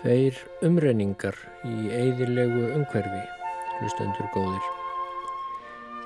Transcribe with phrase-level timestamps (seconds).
[0.00, 1.36] Tveir umrenningar
[1.68, 3.20] í eigðilegu umhverfi,
[3.76, 4.70] hlustendur góðir.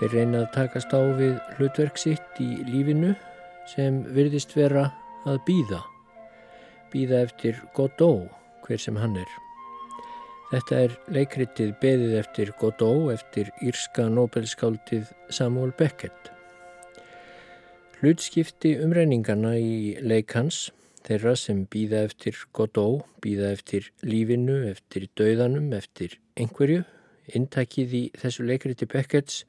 [0.00, 3.12] Þeir reyna að takast á við hlutverk sitt í lífinu
[3.70, 4.88] sem virðist vera
[5.30, 5.78] að býða.
[6.90, 8.26] Býða eftir Godot,
[8.66, 9.30] hver sem hann er.
[10.50, 16.32] Þetta er leikritið beðið eftir Godot eftir írska Nobelskáldið Samuel Beckett.
[18.00, 20.72] Hlutskipti umrenningana í leikans
[21.04, 26.84] þeirra sem býða eftir Godot, býða eftir lífinu, eftir döðanum, eftir einhverju.
[27.36, 29.44] Intakið í þessu leikriti Becketts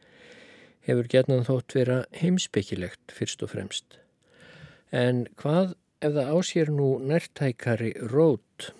[0.87, 3.99] hefur gerðan þótt vera heimspekilegt fyrst og fremst.
[4.95, 8.71] En hvað ef það ásér nú nærtækari rót?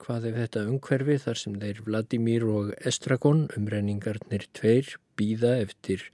[0.00, 6.06] Hvað ef þetta umhverfi þar sem þeir Vladimir og Estragon, umrenningarnir tveir, býða eftir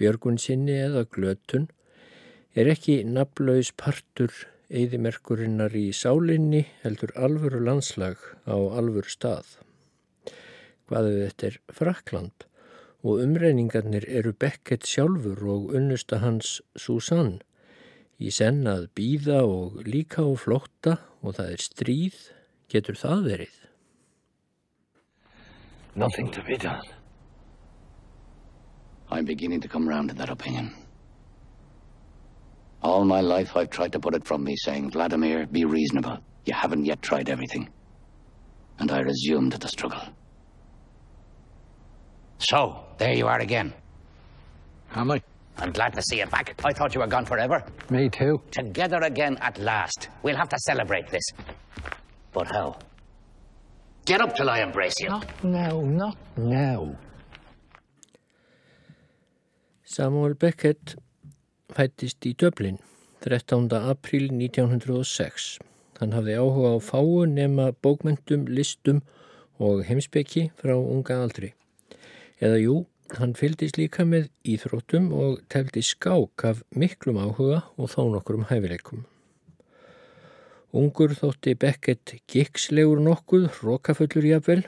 [0.00, 1.68] björgun sinni eða glötun,
[2.58, 4.34] er ekki naflaus partur
[4.70, 9.58] eðimerkurinnar í sálinni heldur alvöru landslag á alvöru stað.
[10.86, 12.46] Hvað ef þetta er Frakland
[13.02, 17.40] og umreiningarnir eru Beckett sjálfur og unnusta hans Susanne
[18.20, 22.20] í senn að býða og líka og flótta og það er stríð,
[22.70, 23.56] getur það verið?
[25.96, 26.86] Nothing to be done.
[29.10, 30.70] I'm beginning to come round to that opinion.
[32.82, 36.18] All my life I've tried to put it from me, saying, Vladimir, be reasonable.
[36.46, 37.68] You haven't yet tried everything.
[38.78, 40.00] And I resumed the struggle.
[42.38, 43.74] So, there you are again.
[44.94, 45.20] Am I?
[45.58, 46.54] I'm glad to see you back.
[46.64, 47.62] I thought you were gone forever.
[47.90, 48.40] Me too.
[48.50, 50.08] Together again at last.
[50.22, 51.22] We'll have to celebrate this.
[52.32, 52.78] But how?
[54.06, 55.10] Get up till I embrace you.
[55.10, 56.96] Not now, not now.
[59.84, 60.94] Samuel Beckett
[61.74, 62.78] fættist í Döblin
[63.24, 63.68] 13.
[63.76, 65.58] apríl 1906.
[66.00, 69.02] Hann hafði áhuga á fáu nema bókmyndum, listum
[69.60, 71.52] og heimsbyggi frá unga aldri.
[72.40, 72.76] Eða jú,
[73.18, 78.46] hann fyldist líka með íþróttum og teldi skák af miklum áhuga og þó nokkur um
[78.50, 79.04] hæfileikum.
[80.72, 84.62] Ungur þótti Beckett gikslegur nokkuð, rókafullur jafnvel,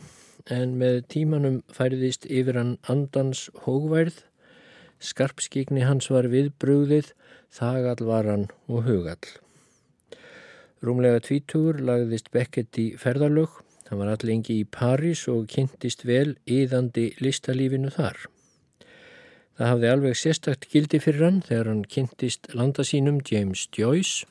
[0.50, 4.24] en með tímanum færðist yfir hann andans hógværð,
[5.02, 7.12] skarpskigni hans var viðbrúðið,
[7.52, 9.32] þagallvaran og hugall.
[10.82, 13.60] Rúmlega tvítugur lagðist Beckett í ferðalög,
[13.90, 18.18] hann var allengi í París og kynntist vel yðandi listalífinu þar.
[19.58, 24.26] Það hafði alveg sérstakt gildi fyrir hann þegar hann kynntist landasínum James Joyce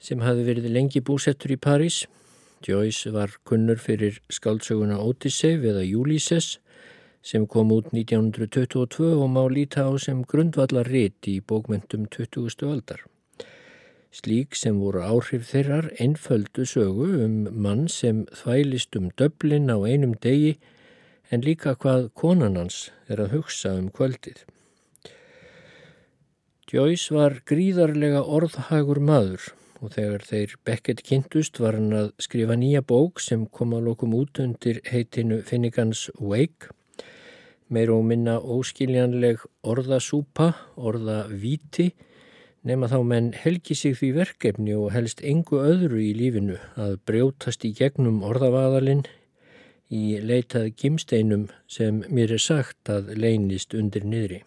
[0.00, 2.04] sem hafði verið lengi búsettur í París.
[2.64, 6.54] Joyce var kunnur fyrir skáldsöguna Odyssey eða Ulysses
[7.22, 12.66] sem kom út 1922 og má líta á sem grundvallar rit í bókmentum 20.
[12.66, 13.04] aldar.
[14.10, 20.16] Slík sem voru áhrif þeirrar einföldu sögu um mann sem þvælist um döblin á einum
[20.18, 20.56] degi
[21.30, 24.42] en líka hvað konanans er að hugsa um kvöldið.
[26.70, 32.82] Joyce var gríðarlega orðhagur maður og þegar þeir Beckett kynntust var hann að skrifa nýja
[32.82, 36.70] bók sem kom að lokum út undir heitinu Finnigans Wake.
[37.70, 41.92] Meir og minna óskiljanleg orðasúpa, orðavíti,
[42.66, 47.64] nema þá menn helgi sig því verkefni og helst engu öðru í lífinu að brjótast
[47.64, 49.06] í gegnum orðavaðalinn
[49.90, 54.42] í leitað gimsteinum sem mér er sagt að leynist undir niðri.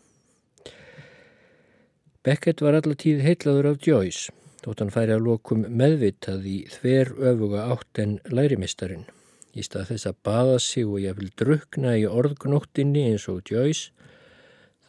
[2.24, 4.32] Beckett var allatíð heitlaður af Joyce,
[4.64, 9.08] þótt hann færi að lokum meðvitað í þver öfuga átt en lærimistarinn.
[9.54, 13.92] Í stað þess að baða sig og ég vil drukna í orðgnóttinni eins og Joyce,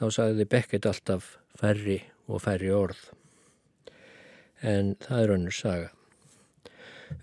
[0.01, 3.03] þá sagði Beckett alltaf færri og færri orð.
[4.65, 5.91] En það er önnur saga.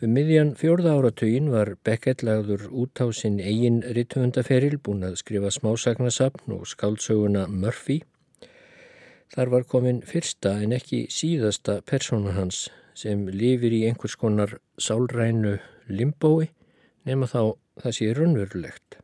[0.05, 5.49] Um miðjan fjórða áratugin var Beckett lagður út á sinn eigin ritthöndaferil búin að skrifa
[5.51, 8.03] smásagnasapn og skáldsöguna Murphy.
[9.33, 15.57] Þar var komin fyrsta en ekki síðasta persóna hans sem lifir í einhvers konar sálrænu
[15.89, 16.51] limbói
[17.07, 18.97] nema þá það sé raunverulegt.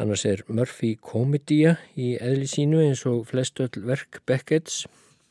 [0.00, 4.86] Annars er Murphy komedía í eðli sínu eins og flestöll verk Becketts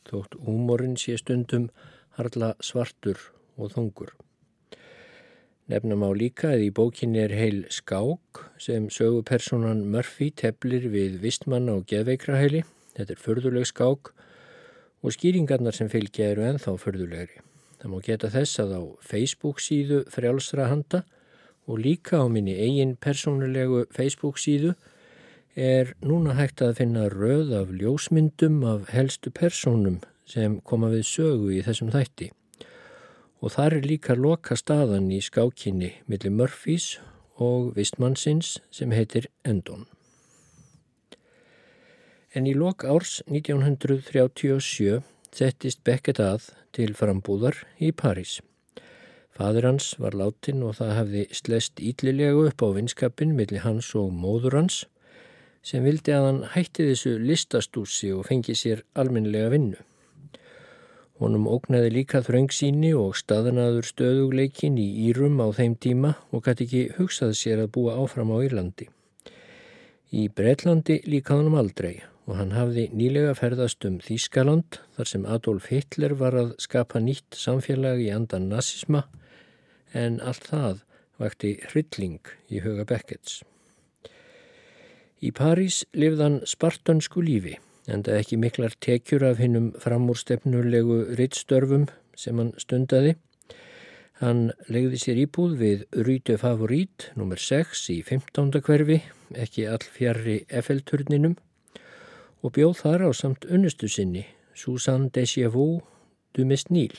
[0.07, 1.69] þótt úmorinn sé stundum
[2.17, 3.19] harla svartur
[3.57, 4.11] og þungur.
[5.71, 11.71] Nefnum á líka að í bókinni er heil skák sem sögupersonan Murphy teflir við vistmann
[11.71, 12.65] á geðveikrahæli.
[12.97, 14.11] Þetta er förðuleg skák
[15.01, 17.39] og skýringarnar sem fylgja eru enþá förðulegri.
[17.79, 21.05] Það má geta þess að á Facebook síðu frjálsra handa
[21.67, 24.73] og líka á minni eigin persónulegu Facebook síðu
[25.55, 31.51] er núna hægt að finna röð af ljósmyndum af helstu persónum sem koma við sögu
[31.51, 32.31] í þessum þætti
[33.41, 36.99] og þar er líka loka staðan í skákinni millir Murphys
[37.41, 39.87] og vistmannsins sem heitir Endon.
[42.37, 45.01] En í lok árs 1937
[45.35, 48.39] settist Beckett að til frambúðar í París.
[49.41, 54.11] Fadur hans var látin og það hafði slest íllilegu upp á vinskapin millir hans og
[54.13, 54.75] móður hans
[55.65, 59.79] sem vildi að hann hætti þessu listastúsi og fengi sér alminlega vinnu.
[61.17, 66.83] Honum ógnaði líka þröngsíni og staðanaður stöðugleikin í Írum á þeim tíma og gæti ekki
[66.99, 68.91] hugsað sér að búa áfram á Írlandi.
[70.13, 75.71] Í Breitlandi líka hann aldrei og hann hafði nýlega ferðast um Þýskaland þar sem Adolf
[75.73, 79.07] Hitler var að skapa nýtt samfélag í andan nazisma
[79.93, 80.83] en allt það
[81.21, 83.41] vakti hrylling í huga Beckets.
[85.21, 87.57] Í París lifðan spartansku lífi
[87.91, 93.15] en það ekki miklar tekjur af hinnum framúrstefnulegu rittstörfum sem hann stundaði.
[94.21, 97.39] Hann legði sér íbúð við Rýtu Favorít nr.
[97.41, 98.61] 6 í 15.
[98.61, 98.99] hverfi,
[99.33, 101.39] ekki all fjarrri FL-turninum
[102.41, 105.81] og bjóð þar á samt unnustu sinni, Susanne Desjavaux
[106.37, 106.93] du Mesnil.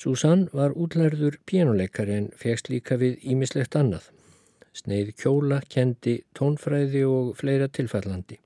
[0.00, 4.08] Susanne var útlærður pjánuleikari en fegst líka við ímislegt annað
[4.76, 8.38] sneið kjóla, kendi tónfræði og fleira tilfallandi.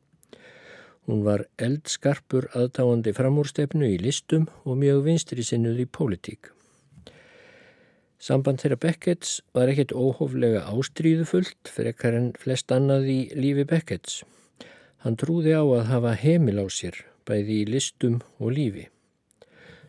[1.05, 6.51] Hún var eldskarpur aðtáandi framúrstefnu í listum og mjög vinstri sinnuð í pólitík.
[8.25, 14.23] Samband þeirra Beckets var ekkert óhóflega ástríðufullt frekar en flest annað í lífi Beckets.
[15.05, 16.97] Hann trúði á að hafa heimil á sér,
[17.29, 18.89] bæði í listum og lífi.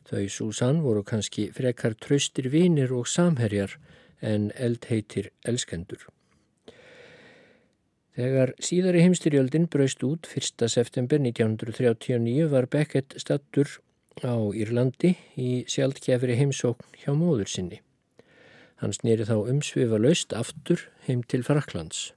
[0.05, 3.77] Þau Susann voru kannski frekar tröstir vinir og samherjar
[4.21, 6.03] en eldheitir elskendur.
[8.15, 10.69] Þegar síðari heimstyrjöldin braust út 1.
[10.71, 13.67] september 1939 var Beckett stattur
[14.23, 17.81] á Írlandi í sjálfkjafri heimsókn hjá móður sinni.
[18.79, 22.13] Hann snýri þá umsvifa laust aftur heim til Fraklands.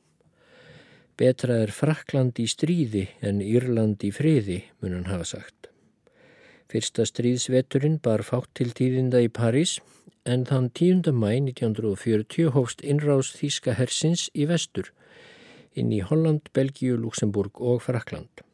[1.18, 5.72] Betra er Frakland í stríði en Írland í friði, mun hann hafa sagt.
[6.68, 9.78] Fyrsta stríðsveturinn bar fátt til tíðinda í París
[10.28, 11.14] en þann 10.
[11.16, 14.90] mæ 1940 hófst innrást Þíska hersins í vestur
[15.78, 18.44] inn í Holland, Belgíu, Luxemburg og Frakland.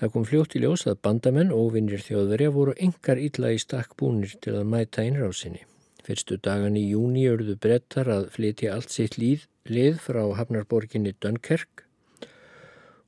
[0.00, 3.92] Það kom fljótt í ljós að bandamenn og vinnir þjóðverja voru engar illa í stakk
[4.00, 5.60] búnir til að mæta innrásinni.
[6.04, 11.84] Fyrstu dagan í júni örðu brettar að flytja allt sitt líð, lið frá hafnarborginni Dunkerk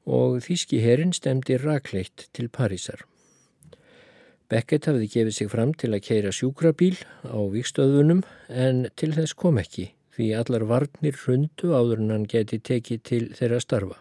[0.06, 3.02] og þýski herin stemdi rakleitt til Parísar.
[4.46, 6.94] Beckett hafði gefið sig fram til að keira sjúkrabíl
[7.26, 12.61] á vikstöðunum en til þess kom ekki því allar varnir hrundu áður en hann geti
[12.62, 13.99] tekið til þeirra starfa.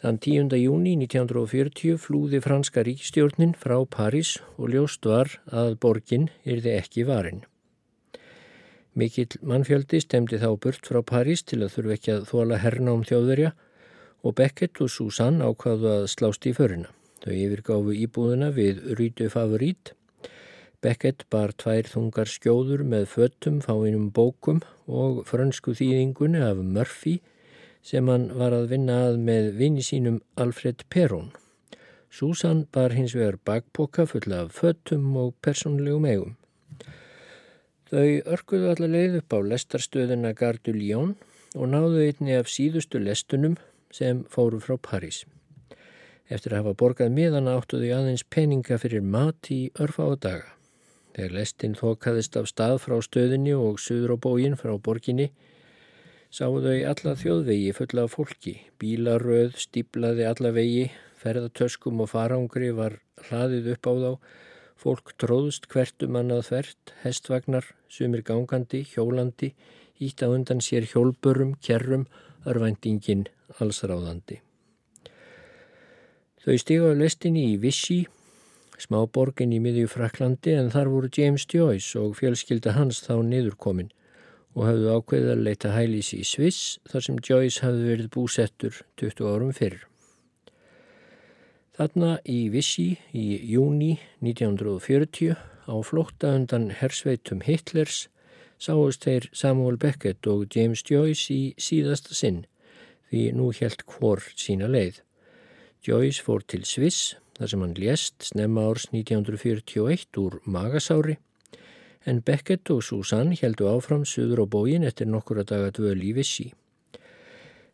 [0.00, 0.52] Þann 10.
[0.60, 7.42] júni 1940 flúði franska ríkistjórnin frá París og ljóst var að borgin yrði ekki varin.
[8.92, 13.04] Mikill mannfjöldi stemdi þá burt frá París til að þurfa ekki að þóla herna um
[13.08, 13.52] þjóðverja
[14.20, 16.92] og Beckett og Susanne ákvaðu að slást í förina.
[17.20, 19.94] Þau yfirgáfu íbúðuna við Rýtu Favorít
[20.80, 27.18] Beckett bar tvær þungar skjóður með föttum, fáinum bókum og frönsku þýðingunni af Murphy
[27.84, 31.34] sem hann var að vinna að með vini sínum Alfred Perón.
[32.08, 36.32] Susan bar hins vegar bakpoka fulla af föttum og personlegum eigum.
[37.92, 41.12] Þau örkuðu allar leið upp á lestarstöðuna Gardu Lyon
[41.58, 43.60] og náðu einni af síðustu lestunum
[43.92, 45.26] sem fóru frá París.
[46.30, 50.50] Eftir að hafa borgað miðan áttuðu aðeins peninga fyrir mat í örfa á daga.
[51.16, 55.32] Þegar lestin þokaðist af stað frá stöðinni og suður á bógin frá borginni
[56.30, 58.54] sáu þau alla þjóðvegi fulla af fólki.
[58.78, 60.84] Bílaröð stíplaði alla vegi,
[61.18, 64.12] ferðartöskum og farangri var hlaðið upp á þá.
[64.80, 69.50] Fólk tróðst hvertum annað þvert, hestvagnar, sumir gangandi, hjólandi,
[70.00, 72.06] ítt á undan sér hjólburum, kerrum,
[72.48, 73.26] örvæntingin,
[73.60, 74.40] allsráðandi.
[76.40, 77.98] Þau stígaðu lestinni í Vissi
[78.80, 83.90] smá borgin í miðju Fraklandi en þar voru James Joyce og fjölskylda hans þá niðurkomin
[84.56, 89.28] og hafðu ákveðið að leita hælis í Sviss þar sem Joyce hafði verið búsettur 20
[89.28, 89.76] árum fyrr.
[91.76, 93.92] Þarna í Vissi í júni
[94.24, 98.06] 1940 á flótta undan hersveitum Hitlers
[98.60, 102.46] sáust þeir Samuel Beckett og James Joyce í síðasta sinn
[103.12, 105.04] því nú helt hvor sína leið.
[105.80, 111.14] Joyce fór til Sviss þar sem hann lést snemma árs 1941 úr magasári
[112.04, 116.50] en Beckett og Susanne heldu áfram suður á bógin eftir nokkura daga dvöl í vissi.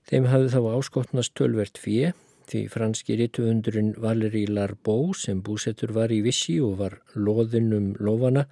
[0.07, 2.13] Þeim hafði þá áskotnast tölvert fjö
[2.47, 8.45] því franski rítuundurinn Valéry Larbeau sem búsettur var í Vissi og var loðinn um lofana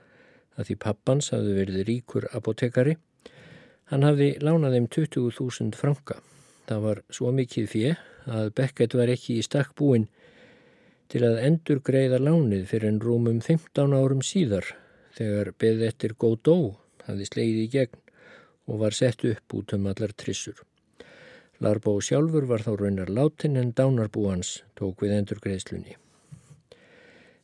[0.59, 2.97] að því pappans hafði verið ríkur apotekari.
[3.91, 6.19] Hann hafði lánað þeim 20.000 franka.
[6.67, 7.95] Það var svo mikið fjö
[8.27, 10.07] að Beckett var ekki í stakk búin
[11.13, 14.71] til að endur greiða lánið fyrir en rúmum 15 árum síðar
[15.17, 16.57] þegar beð eftir Godó
[17.05, 18.01] hafði sleið í gegn
[18.71, 20.57] og var sett upp út um allar trissur.
[21.63, 25.95] Larbó sjálfur var þá raunar látin en dánarbú hans tók við endur greiðslunni.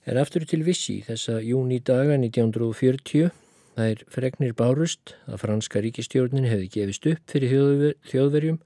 [0.08, 3.30] En aftur til vissi þessa júni daga 1940
[3.76, 8.58] þær fregnir bárust að franska ríkistjórnin hefði gefist upp fyrir þjóðverjum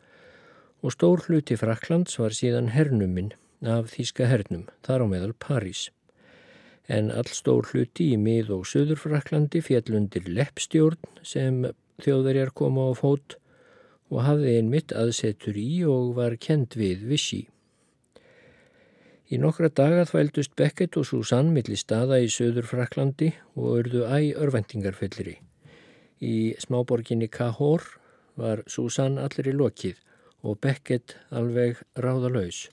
[0.84, 3.30] og stór hluti Fraklands var síðan hernuminn
[3.64, 5.86] af Þíska hernum, þar á meðal París.
[6.92, 11.64] En all stór hluti í mið- og söðurfraklandi fjallundir leppstjórn sem
[12.04, 13.38] þjóðverjar koma á fót
[14.12, 17.42] og hafði einmitt aðsetur í og var kend við vissi.
[19.32, 24.36] Í nokkra daga þvældust Beckett og Susanne millir staða í söður Fraklandi og örðu æg
[24.36, 25.38] örvendingarfellri.
[26.20, 27.96] Í smáborginni Cahors
[28.36, 30.03] var Susanne allir í lokið
[30.44, 32.68] og Beckett alveg ráðalauðs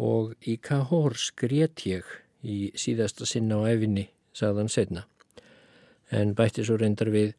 [0.00, 2.06] og í Cahors grét ég
[2.40, 5.04] í síðasta sinna á efinni, sagðan setna.
[6.10, 7.34] En bætti svo reyndar við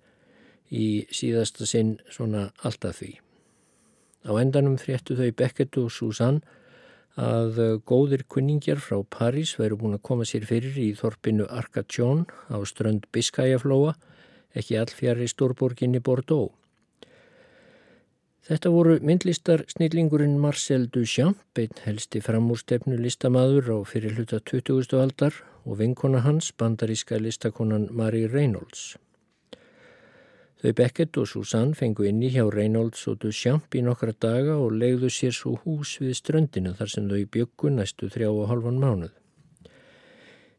[0.72, 3.16] í síðasta sinn svona alltaf því.
[4.30, 6.46] Á endanum fréttu þau Beckett og Susanne
[7.20, 12.62] að góðir kunningjar frá París væru búin að koma sér fyrir í þorpinu Arcachón á
[12.63, 13.98] strönd Biskajaflóa,
[14.56, 16.54] ekki allfjari stórborginni Bordeaux.
[18.42, 24.96] Þetta voru myndlistar snillingurinn Marcel Duchamp, einn helsti framúrstefnu listamaður á fyrir hluta 20.
[24.98, 28.96] aldar og vinkona hans, bandaríska listakonan Marie Reynolds.
[30.62, 35.14] Þau Beckett og Susanne fengu inni hjá Reynolds og Duchamp í nokkra daga og legðu
[35.14, 39.14] sér svo hús við ströndina þar sem þau byggu næstu þrjá og halvan mánuð.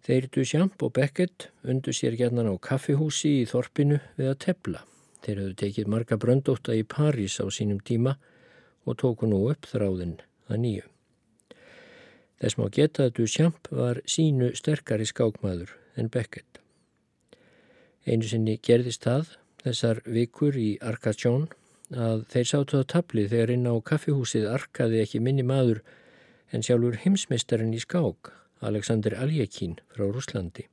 [0.07, 4.87] Þeir Duchamp og Beckett undu sér gætnan á kaffihúsi í Þorpinu við að tepla.
[5.23, 8.17] Þeir hafðu tekið marga bröndóta í París á sínum tíma
[8.87, 10.19] og tóku nú upp þráðinn
[10.51, 10.89] að nýju.
[12.43, 16.59] Þess má geta að Duchamp var sínu sterkari skákmaður en Beckett.
[18.03, 21.47] Einu sinni gerðist það þessar vikur í Arkatjón
[21.95, 25.85] að þeir sátu á tabli þegar inn á kaffihúsið arkaði ekki minni maður
[26.51, 28.33] en sjálfur heimsmeistarinn í skák,
[28.67, 30.67] Alexander Aljekin frá Rúslandi.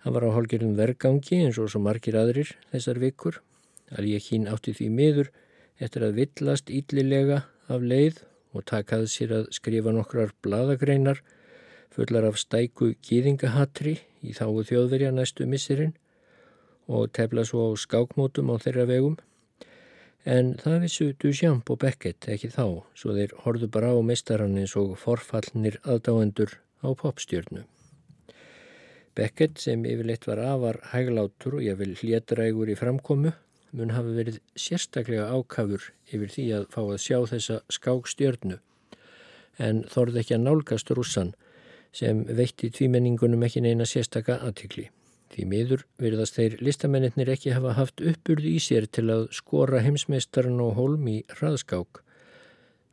[0.00, 3.40] Hann var á hálgjörðum vergangi eins og svo margir aðrir þessar vikur.
[3.92, 5.32] Aljekin átti því miður
[5.80, 8.22] eftir að villast íllilega af leið
[8.56, 11.20] og takaði sér að skrifa nokkrar bladagreinar
[11.94, 15.96] fullar af stæku gýðingahatri í þáu þjóðverja næstu missirinn
[16.90, 19.18] og tefla svo á skákmótum á þeirra vegum.
[20.24, 24.76] En það vissu Duchamp og Beckett ekki þá, svo þeir horðu bara á meistarann eins
[24.80, 27.64] og forfallnir aðdáendur á popstjörnu.
[29.18, 33.32] Beckett sem yfirleitt var afar hæglátur og ég vil hlétrægur í framkomu,
[33.74, 38.58] mun hafi verið sérstaklega ákafur yfir því að fá að sjá þessa skákstjörnu,
[39.58, 41.34] en þorði ekki að nálgast rússan
[41.92, 44.88] sem veitti tvímenningunum ekki neina sérstaka aðtikli.
[45.30, 50.62] Því miður virðast þeir listamennir ekki hafa haft uppurð í sér til að skora heimsmeistarinn
[50.62, 52.02] og holm í hraðskák.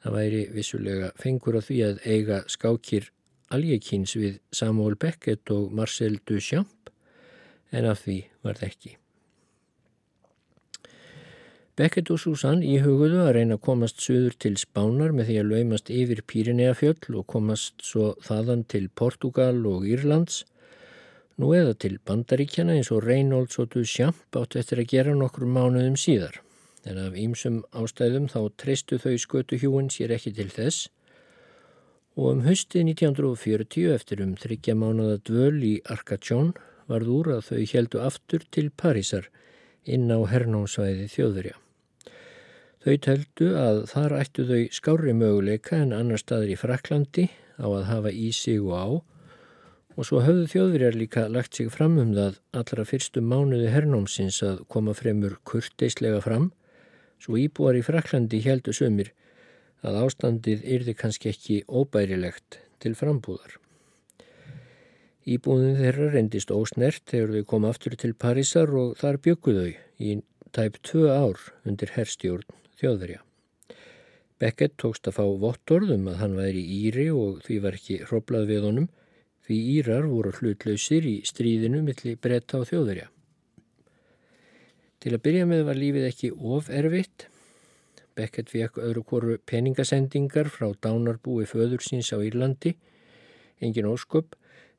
[0.06, 3.10] Það væri vissulega fengur að því að eiga skákir
[3.54, 6.92] aljekins við Samuel Beckett og Marcel Duchamp
[7.72, 8.96] en af því var það ekki.
[11.78, 15.92] Beckett og Susanne íhuguðu að reyna að komast söður til Spánar með því að laumast
[15.94, 20.42] yfir Pírineafjöll og komast svo þaðan til Portugal og Írlands
[21.38, 26.00] nú eða til bandaríkjana eins og Reynolds og Duchamp átt eftir að gera nokkur mánuðum
[26.02, 26.42] síðar.
[26.88, 30.88] En af ýmsum ástæðum þá treystu þau skötuhjúin sér ekki til þess
[32.18, 36.56] og um höstið 1940 eftir um þryggja mánuða dvöl í Arcachón
[36.90, 39.28] varð úr að þau heldu aftur til Parísar
[39.86, 41.54] inn á hernámsvæði þjóðurja.
[42.82, 47.28] Þau töldu að þar ættu þau skári möguleika en annar staður í Fraklandi
[47.62, 48.88] á að hafa í sig og á
[49.98, 54.60] Og svo höfðu þjóðverjar líka lagt sig fram um það allra fyrstu mánuði hernómsins að
[54.70, 56.52] koma fremur kurteislega fram,
[57.18, 59.10] svo íbúar í Fraklandi heldu sömur
[59.86, 63.58] að ástandið yrði kannski ekki óbærilegt til frambúðar.
[65.28, 70.14] Íbúðin þeirra reyndist ósnert þegar þau kom aftur til Parísar og þar bygguðu þau í
[70.56, 72.48] tæp tvö ár undir herrstjórn
[72.80, 73.20] þjóðverja.
[74.38, 78.68] Beckett tókst að fá vottorðum að hann væri íri og því var ekki hroblað við
[78.70, 78.90] honum
[79.48, 83.08] því Írar voru hlutlausir í stríðinu millir bretta og þjóðverja.
[85.04, 87.28] Til að byrja með var lífið ekki of erfitt.
[88.18, 92.74] Beckett vekk öðru koru peningasendingar frá dánarbúi föður síns á Írlandi,
[93.62, 94.34] engin ósköp,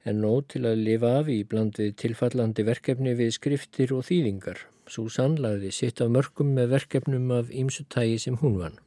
[0.04, 4.64] en nóg til að lifa af í bland við tilfallandi verkefni við skriftir og þýðingar.
[4.88, 8.78] Susann lagði sitt af mörgum með verkefnum af ímsutægi sem hún vann.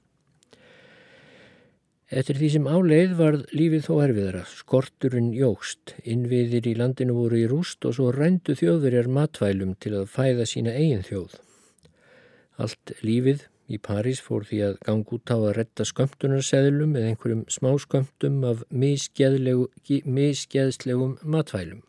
[2.12, 4.42] Eftir því sem áleið varð lífið þó erfiðara.
[4.50, 10.10] Skorturinn jógst, innviðir í landinu voru í rúst og svo rændu þjóðverjar matvælum til að
[10.12, 11.38] fæða sína eigin þjóð.
[12.60, 17.44] Allt lífið í París fór því að gang út á að retta skömmtunarseðlum eða einhverjum
[17.50, 21.82] smá skömmtum af misgeðslegum matvælum.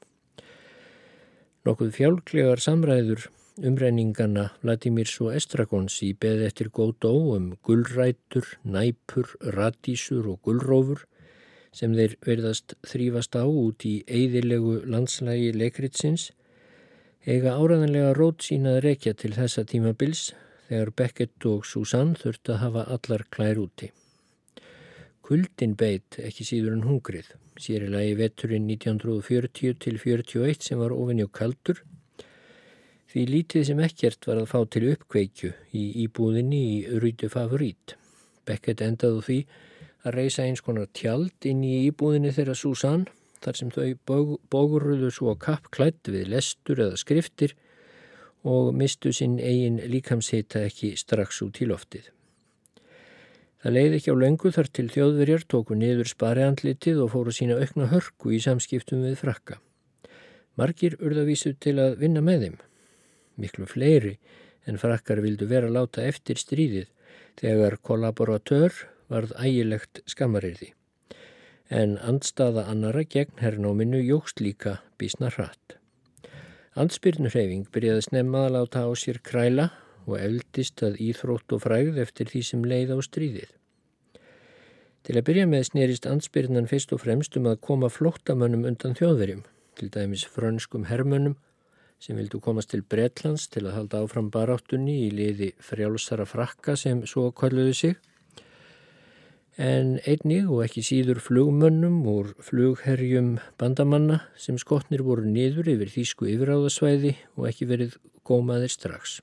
[1.67, 3.21] Nokkuð fjálklegar samræður
[3.61, 11.01] umræningana Vladimirs og Estragons í beð eftir góð dó um gullrætur, næpur, radísur og gullrófur
[11.73, 16.31] sem þeir verðast þrýfast á út í eigðilegu landslægi leikritsins
[17.27, 20.33] eiga áraðanlega rót sína að rekja til þessa tímabils
[20.73, 23.93] þegar Beckett og Susanne þurft að hafa allar klær úti.
[25.23, 27.29] Kuldin beit ekki síður en hungrið,
[27.61, 31.85] sérilega í veturinn 1940 til 41 sem var ofinni og kaldur
[33.13, 37.93] Því lítið sem ekkert var að fá til uppkveikju í íbúðinni í Rúti Favorít.
[38.49, 39.37] Beckett endaðu því
[40.09, 43.05] að reysa eins konar tjald inn í íbúðinni þeirra Susann
[43.45, 43.91] þar sem þau
[44.49, 47.53] bógurruðu svo kappklætt við lestur eða skriftir
[48.43, 52.09] og mistu sinn eigin líkamshita ekki strax út í loftið.
[53.63, 57.87] Það leiði ekki á löngu þar til þjóðverjar tóku niður spariandlitið og fóru sína aukna
[57.93, 59.61] hörku í samskiptum við frakka.
[60.59, 62.61] Margir urðavísu til að vinna með þeim
[63.43, 64.17] miklu fleiri
[64.69, 66.91] en frakkar vildu vera láta eftir stríðið
[67.41, 68.75] þegar kollaboratör
[69.13, 70.73] varð ægilegt skammarirði.
[71.71, 75.79] En andstaða annara gegn hernóminu jógst líka bísna hratt.
[76.73, 79.67] Andspyrnurhefing byrjaði snemma að láta á sér kræla
[80.07, 83.51] og eldist að íþrótt og frægð eftir því sem leið á stríðið.
[85.05, 89.43] Til að byrja með snerist andspyrnan fyrst og fremst um að koma flóttamönnum undan þjóðverjum,
[89.77, 91.37] til dæmis frönskum hermönnum
[92.03, 97.05] sem vildu komast til Bretlands til að halda áfram baráttunni í liði frjálsara frakka sem
[97.07, 98.01] svo kalluðu sig.
[99.61, 106.31] En einnig og ekki síður flugmönnum úr flugherjum bandamanna sem skotnir voru niður yfir þýsku
[106.33, 109.21] yfiráðasvæði og ekki verið gómaðir strax.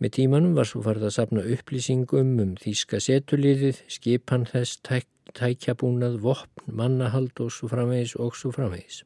[0.00, 5.04] Með tímanum var svo farið að sapna upplýsingum um þýska setuliðið, skipan þess, tæk,
[5.36, 9.02] tækjabúnað, vopn, mannahald og svo framvegis og svo framvegis.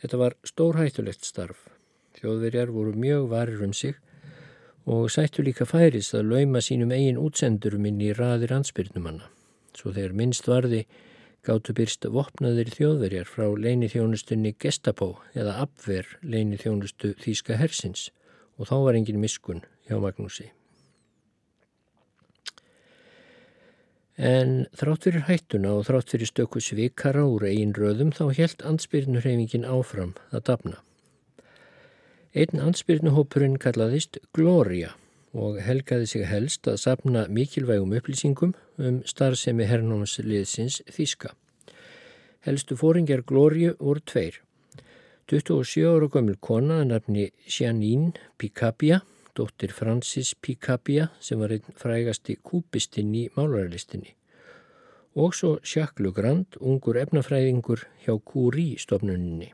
[0.00, 1.68] Þetta var stórhættulegt starf.
[2.16, 4.00] Þjóðverjar voru mjög varir um sig
[4.86, 9.28] og sættu líka færis að lauma sínum eigin útsendurum inn í raðir ansbyrnumanna.
[9.78, 10.86] Svo þegar minnst varði
[11.46, 18.10] gáttu byrst vopnaðir þjóðverjar frá leinithjónustunni Gestapo eða Abver leinithjónustu Þíska Hersins
[18.58, 20.50] og þá var engin miskun hjá Magnúsi.
[24.22, 29.64] En þrátt fyrir hættuna og þrátt fyrir stöku svikara úr einn röðum þá helt ansbyrnuhreyfingin
[29.66, 30.82] áfram að dapna.
[32.32, 34.94] Einn ansbyrnuhópurinn kallaðist Gloria
[35.36, 41.34] og helgaði sig helst að sapna mikilvægum upplýsingum um starfsemi hernámsliðsins Þíska.
[42.48, 44.40] Helstu fóringjar Glóriu voru tveir.
[45.28, 49.02] 27 ára gömul kona að nafni Janine Picabia
[49.36, 54.16] dóttir Francis Picabia sem var einn frægasti kúpistinn í málararlistinni
[55.12, 59.52] og svo Jacques Legrand, ungur efnafræðingur hjá Curie-stofnuninni.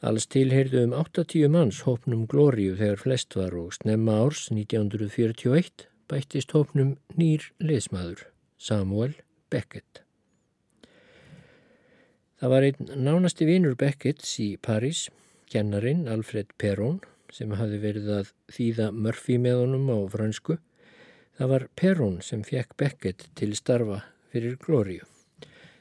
[0.00, 6.54] Alls tilheyrðu um 80 manns hópnum Glóriu þegar flest var og snemma árs 1941 bættist
[6.56, 8.22] hópnum nýr leismadur,
[8.56, 9.12] Samuel
[9.52, 10.00] Beckett.
[12.40, 15.10] Það var einn nánasti vinur Becketts í París,
[15.52, 20.56] kennarin Alfred Perón, sem hafi verið að þýða Murphy með honum á fransku.
[21.36, 25.04] Það var Perón sem fekk Beckett til starfa fyrir Glóriu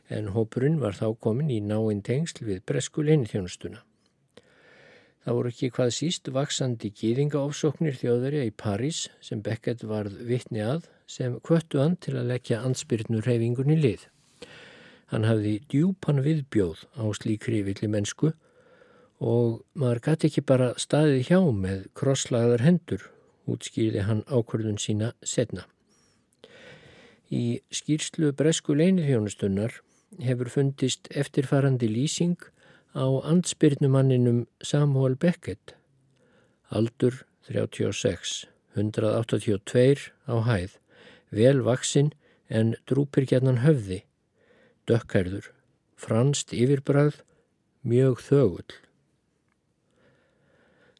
[0.09, 3.83] en hópurinn var þá komin í náinn tengsl við bresku leinithjónustuna.
[5.25, 10.87] Það voru ekki hvað síst vaksandi gýðingaofsóknir þjóðverja í París sem Beckett varð vittni að
[11.11, 14.05] sem kvöttu hann til að leggja ansbyrnur reyfingunni lið.
[15.11, 18.31] Hann hafði djúpan viðbjóð á slíkri villi mennsku
[19.19, 23.03] og maður gæti ekki bara staðið hjá með krosslagðar hendur,
[23.49, 25.65] útskýrði hann ákvörðun sína setna.
[27.29, 29.81] Í skýrslu Bresku leinithjónustunnar
[30.23, 32.39] hefur fundist eftirfarandi lýsing
[32.95, 35.75] á ansbyrnumanninum Samuel Beckett,
[36.69, 40.77] aldur 36, 182 á hæð,
[41.29, 42.13] vel vaksinn
[42.49, 44.03] en drúpir gætnan höfði,
[44.89, 45.51] dökkhærður,
[45.97, 47.21] franst yfirbræð,
[47.85, 48.73] mjög þögull.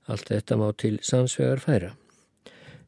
[0.10, 1.92] Allt þetta má til sannsvegar færa.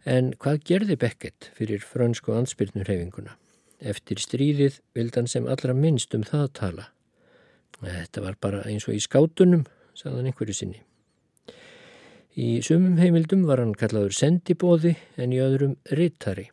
[0.06, 3.38] En hvað gerði Beckett fyrir frönsku ansbyrnurhefinguna?
[3.82, 6.88] Eftir stríðið vildan sem allra minnst um það tala.
[7.80, 9.66] Þetta var bara eins og í skátunum,
[9.98, 10.82] sagðan einhverju sinni.
[12.40, 16.50] Í sumum heimildum var hann kallaður sendibóði en í öðrum rittari.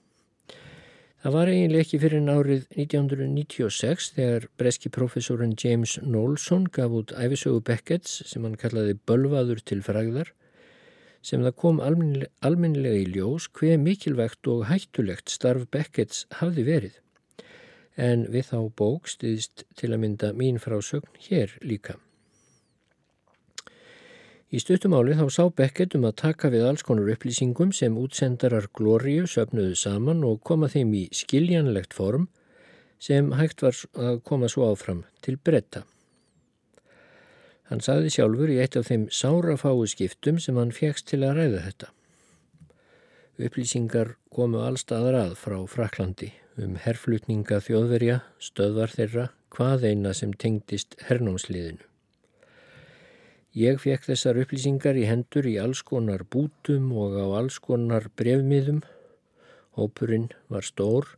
[1.19, 7.63] Það var eiginlega ekki fyrir árið 1996 þegar breski profesorinn James Knowlson gaf út æfisögu
[7.67, 10.31] Becketts sem hann kallaði Bölvaður til fræðar
[11.23, 16.95] sem það kom alminnilega í ljós hver mikilvægt og hættulegt starf Becketts hafði verið.
[17.99, 21.97] En við þá bók stiðist til að mynda mín frásögn hér líka.
[24.49, 29.27] Í stuttumáli þá sá Beckett um að taka við alls konar upplýsingum sem útsendarar Glóriu
[29.29, 32.31] söpnuðu saman og koma þeim í skiljanlegt form
[33.03, 35.85] sem hægt var að koma svo áfram til bretta.
[37.69, 41.65] Hann saði sjálfur í eitt af þeim sárafáu skiptum sem hann fegst til að ræða
[41.67, 41.93] þetta.
[43.39, 46.33] Upplýsingar komu allstaðar að frá Fraklandi
[46.63, 51.85] um herflutninga þjóðverja, stöðvar þeirra, hvað eina sem tengdist hernámsliðinu.
[53.59, 58.83] Ég fekk þessar upplýsingar í hendur í alls konar bútum og á alls konar brefmiðum.
[59.79, 61.09] Hópurinn var stór.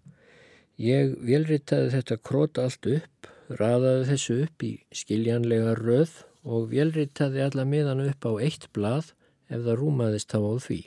[0.80, 6.14] Ég velritaði þetta krót allt upp, raðaði þessu upp í skiljanlega röð
[6.46, 9.12] og velritaði alla miðan upp á eitt blað
[9.50, 10.80] ef það rúmaðist á því.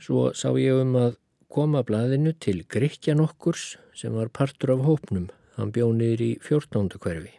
[0.00, 1.16] Svo sá ég um að
[1.52, 5.30] koma blaðinu til Gríkjan okkurs sem var partur af hópnum.
[5.56, 6.98] Hann bjónir í 14.
[7.00, 7.36] hverfi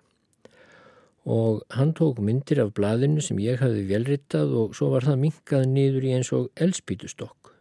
[1.27, 5.65] og hann tók myndir af blaðinu sem ég hafði velritað og svo var það minkað
[5.73, 7.51] nýður í eins og elspítustokk.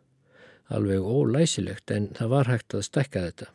[0.70, 3.48] Alveg ólæsilegt en það var hægt að stekka þetta.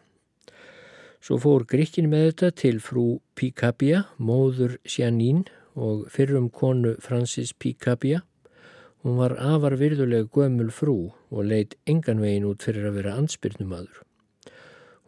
[1.24, 3.06] Svo fór Gríkin með þetta til frú
[3.40, 5.46] Picabia, móður Sjanín
[5.80, 8.26] og fyrrum konu Francis Picabia.
[9.02, 10.96] Hún var afar virðuleg gömul frú
[11.34, 14.04] og leitt engan vegin út fyrir að vera ansbyrnumadur.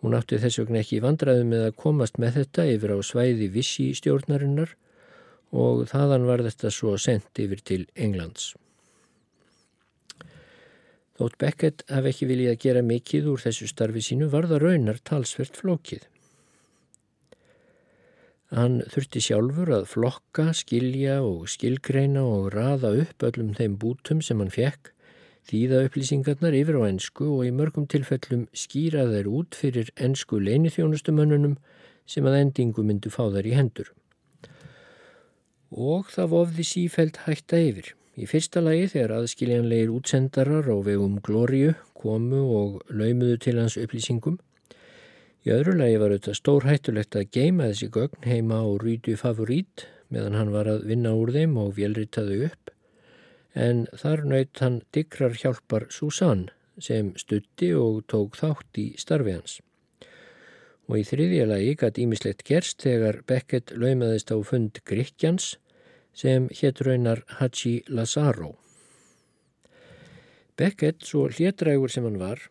[0.02, 3.86] Hún átti þess vegna ekki vandraði með að komast með þetta yfir á svæði vissi
[3.96, 4.74] stjórnarinnar
[5.54, 8.56] og þaðan var þetta svo sendt yfir til Englands.
[11.14, 15.62] Þótt Beckett hafði ekki viljað gera mikið úr þessu starfi sínu var það raunar talsvert
[15.62, 16.08] flókið.
[18.54, 24.40] Hann þurfti sjálfur að flokka, skilja og skilgreina og raða upp öllum þeim bútum sem
[24.44, 24.92] hann fekk,
[25.50, 31.58] þýða upplýsingarnar yfir á ennsku og í mörgum tilfellum skýra þær út fyrir ennsku leinithjónustumönnunum
[32.06, 33.92] sem að endingu myndu fá þær í hendur
[35.74, 37.94] og það vofði sífælt hætta yfir.
[38.14, 44.38] Í fyrsta lagi þegar aðskiljanlegir útsendarar á vegum Glóriu komu og laumuðu til hans upplýsingum.
[45.44, 49.84] Í öðru lagi var þetta stór hættulegt að geima þessi gögn heima á rýtu favorít
[50.14, 52.72] meðan hann var að vinna úr þeim og velritaðu upp.
[53.52, 56.46] En þar naut hann digrar hjálpar Susann
[56.80, 59.58] sem stutti og tók þátt í starfi hans.
[60.88, 65.58] Og í þriðja lagi gæti ímislegt gerst þegar Beckett laumaðist á fund Gríkjans
[66.16, 68.54] sem hétt raunar Haji Lazaro.
[70.56, 72.48] Beckett, svo hlétrægur sem hann var,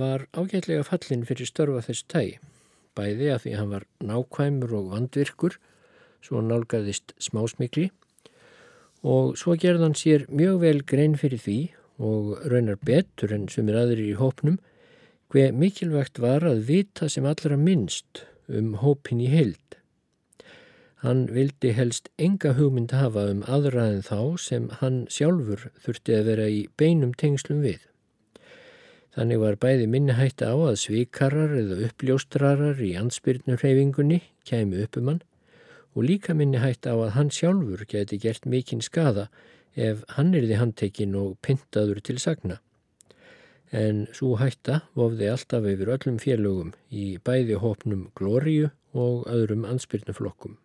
[0.00, 2.38] var ágætlega fallin fyrir störfa þess tægi,
[2.96, 5.58] bæði að því hann var nákvæmur og vandvirkur,
[6.24, 7.90] svo nálgæðist smásmikli
[9.04, 11.58] og svo gerðan sér mjög vel grein fyrir því
[12.00, 14.56] og raunar betur enn sem er aðrir í hópnum
[15.34, 19.64] hver mikilvægt var að vita sem allra minnst um hópin í heild
[21.04, 26.28] Hann vildi helst enga hugmynd hafa um aðra en þá sem hann sjálfur þurfti að
[26.30, 27.82] vera í beinum tengslum við.
[29.14, 35.10] Þannig var bæði minni hætti á að svíkarar eða uppljóstrarar í ansbyrnurhefingunni kæmi upp um
[35.12, 35.20] hann
[35.94, 39.28] og líka minni hætti á að hann sjálfur geti gert mikinn skada
[39.76, 42.58] ef hann erði handtekinn og pyntaður til sagna.
[43.70, 50.58] En svo hætta vofði alltaf yfir öllum félögum í bæði hópnum Glóriu og öðrum ansbyrnuflokkum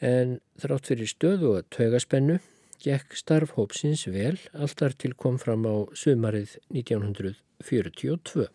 [0.00, 2.38] en þrátt fyrir stöðu og taugaspennu
[2.80, 8.46] gekk starfhópsins vel alltar til kom fram á sumarið 1942.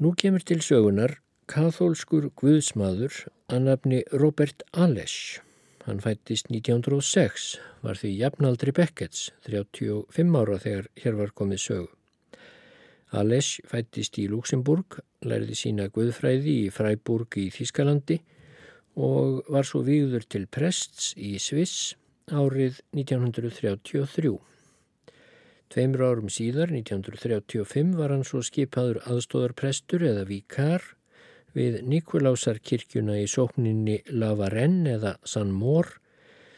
[0.00, 5.40] Nú kemur til sögunar kathólskur guðsmaður að nafni Robert Alesch.
[5.86, 11.90] Hann fættist 1906, var því jafnaldri Beckets, 35 ára þegar hér var komið sögu.
[13.14, 18.35] Ales fættist í Luxemburg, lærði sína guðfræði í Freiburg í Þískalandi og
[18.96, 21.94] var svo výður til prests í Sviss
[22.32, 24.32] árið 1933.
[25.66, 30.84] Tveimur árum síðar, 1935, var hann svo skipaður aðstóðarprestur eða vikar
[31.56, 35.90] við Nikolásarkirkjuna í sókninni La Varenne eða San Mór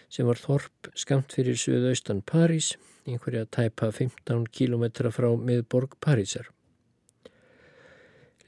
[0.09, 2.77] sem var þorp skamt fyrir suðaustan París,
[3.09, 6.48] einhverja tæpa 15 km frá miðborg Parísar.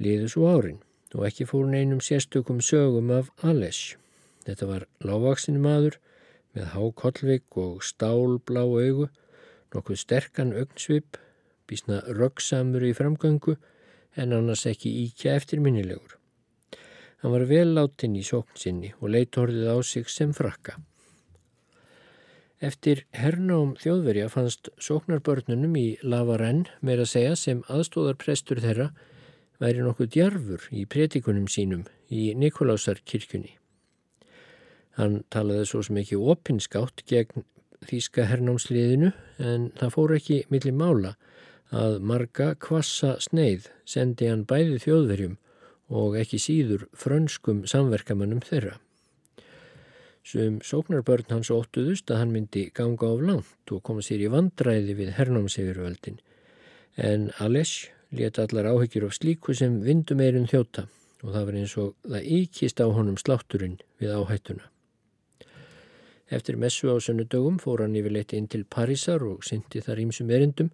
[0.00, 0.81] Liðu svo árin
[1.14, 3.96] og ekki fór neinum sérstökum sögum af Aless.
[4.46, 5.99] Þetta var lágvaksinu maður
[6.57, 9.09] með hákollvik og stálblá augu,
[9.75, 11.18] nokkuð sterkan augnsvip,
[11.70, 13.57] bísna röggsamur í framgöngu
[14.18, 16.16] en annars ekki íkja eftirminnilegur.
[17.20, 20.79] Hann var vel látin í sókn sinni og leitt orðið á sig sem frakka.
[22.61, 28.90] Eftir hernám þjóðverja fannst sóknarbörnunum í Lavarenn meira segja sem aðstóðarprestur þeirra
[29.61, 33.57] væri nokkuð djarfur í pretikunum sínum í Nikolásarkirkjunni.
[34.99, 37.44] Hann talaði svo sem ekki opinskátt gegn
[37.88, 41.14] þýska hernámsliðinu en það fór ekki millir mála
[41.70, 45.37] að marga kvassa sneið sendi hann bæði þjóðverjum
[46.01, 48.77] og ekki síður frönskum samverkamannum þeirra.
[50.27, 54.99] Sum sóknarbörn hans óttuðust að hann myndi ganga á langt og koma sér í vandræði
[54.99, 56.20] við hernámsefirvöldin
[57.01, 60.87] en Aless let allar áhyggjur af slíku sem vindumeirun þjóta
[61.23, 64.64] og það var eins og það ykist á honum slátturinn við áhættuna.
[66.31, 70.70] Eftir messu á sunnudögum fór hann yfirleitt inn til Parísar og syndi þar ímsum erindum.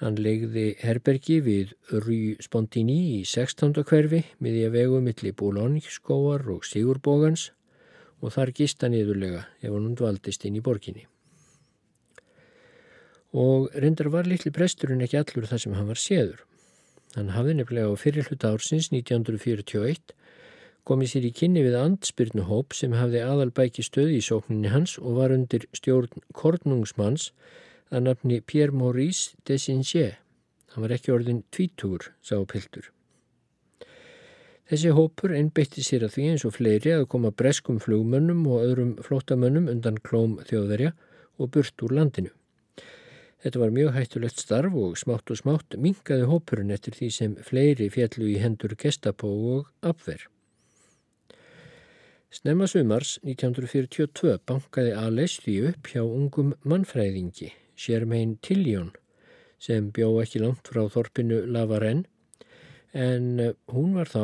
[0.00, 3.82] Hann legði herbergi við Rue Spontini í 16.
[3.82, 7.50] hverfi miði að vegu milli Boulogne-skóar og Sigurbógans
[8.20, 11.08] og þar gista niðurlega ef hann valdist inn í borginni
[13.32, 16.44] og reyndar var litli presturinn ekki allur það sem hann var séður.
[17.16, 20.14] Hann hafði nefnilega á fyrirluta ársins 1941
[20.88, 25.34] komið sér í kynni við andspyrnuhóp sem hafði aðalbæki stöði í sókninni hans og var
[25.34, 27.32] undir stjórn Kornungsmanns
[27.92, 30.16] að nafni Pierre Maurice Desingier.
[30.72, 32.88] Hann var ekki orðin tvítugur, sá Piltur.
[34.68, 38.90] Þessi hópur einbeitti sér að því eins og fleiri að koma breskum flugmönnum og öðrum
[39.04, 40.92] flótamönnum undan klóm þjóðverja
[41.40, 42.32] og burt úr landinu.
[43.38, 47.86] Þetta var mjög hættulegt starf og smátt og smátt mingaði hópurinn eftir því sem fleiri
[47.94, 50.24] fjallu í hendur Gestapo og Abver.
[52.34, 58.90] Snemma sumars 1942 bankaði Ales því upp hjá ungum mannfræðingi, Sjermein Tilljón,
[59.62, 62.04] sem bjó ekki langt frá þorpinu Lavaren,
[62.92, 64.22] en hún var þá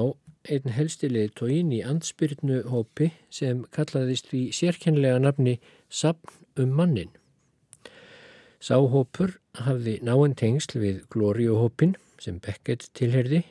[0.50, 7.14] einn helstilið tóin í ansbyrnu hópi sem kallaðist því sérkennlega nafni Sapn um mannin.
[8.64, 13.42] Sáhópur hafði náinn tengsl við Glóriuhópin sem Beckett tilherði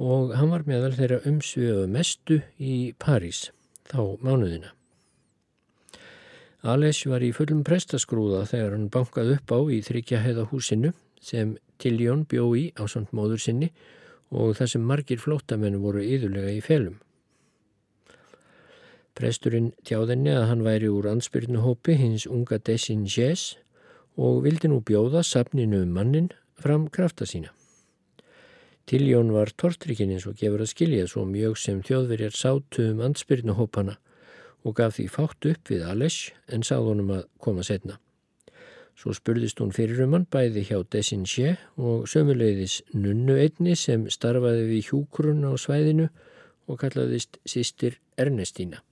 [0.00, 3.50] og hann var meðal þeirra umsviðu mestu í París
[3.90, 4.72] þá mánuðina.
[6.64, 12.24] Ales var í fullum prestaskrúða þegar hann bankað upp á í þryggjaheða húsinu sem Tiljón
[12.24, 13.72] bjó í á samt móður sinni
[14.32, 16.96] og þar sem margir flótamennu voru yðurlega í felum.
[19.12, 23.58] Presturinn tjáðinni að hann væri úr ansbyrnuhópi hins unga Dessin Jess
[24.16, 27.52] og vildi nú bjóða safninu um mannin fram krafta sína.
[28.90, 34.00] Tiljón var tortrikinn eins og gefur að skilja svo mjög sem þjóðverjar sátu um ansbyrnuhópana
[34.66, 38.00] og gaf því fátt upp við Alesh en sáð honum að koma setna.
[38.98, 44.66] Svo spurðist hún fyrir um hann bæði hjá Desinche og sömuleiðis nunnu einni sem starfaði
[44.68, 46.10] við hjúkurun á svæðinu
[46.68, 48.82] og kallaðist sýstir Ernestína.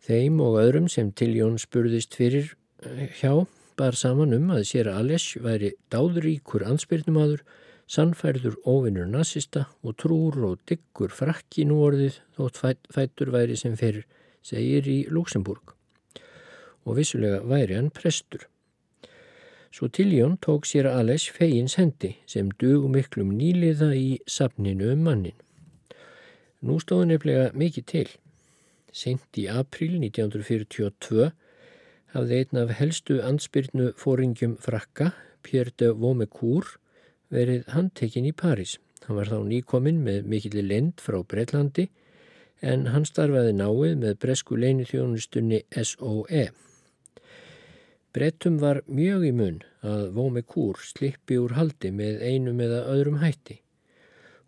[0.00, 5.74] Þeim og öðrum sem Tiljón spurðist fyrir hjá bar saman um að sér Ales væri
[5.92, 7.42] dáðuríkur ansbyrnumadur,
[7.90, 12.60] sannfærður óvinnur nazista og trúr og diggur frakki nú orðið þótt
[12.94, 14.06] fættur væri sem fyrir
[14.42, 15.74] segir í Luxemburg
[16.86, 18.46] og vissulega væri hann prestur.
[19.70, 25.36] Svo Tiljón tók sér Ales fegins hendi sem dugum miklum nýliða í safninu um mannin.
[26.64, 28.08] Nú stóðu nefnilega mikið til.
[28.92, 31.30] Sent í april 1942
[32.14, 35.12] hafði einn af helstu ansbyrnu fóringjum frakka,
[35.46, 36.76] Pierre de Vaumecourt,
[37.30, 38.78] verið handtekinn í París.
[39.06, 41.86] Hann var þá nýkominn með mikillir lend frá Breitlandi
[42.60, 46.50] en hann starfaði náið með bresku leini þjónustunni SOE.
[48.10, 53.60] Brettum var mjög í mun að Vaumecourt slippi úr haldi með einum eða öðrum hætti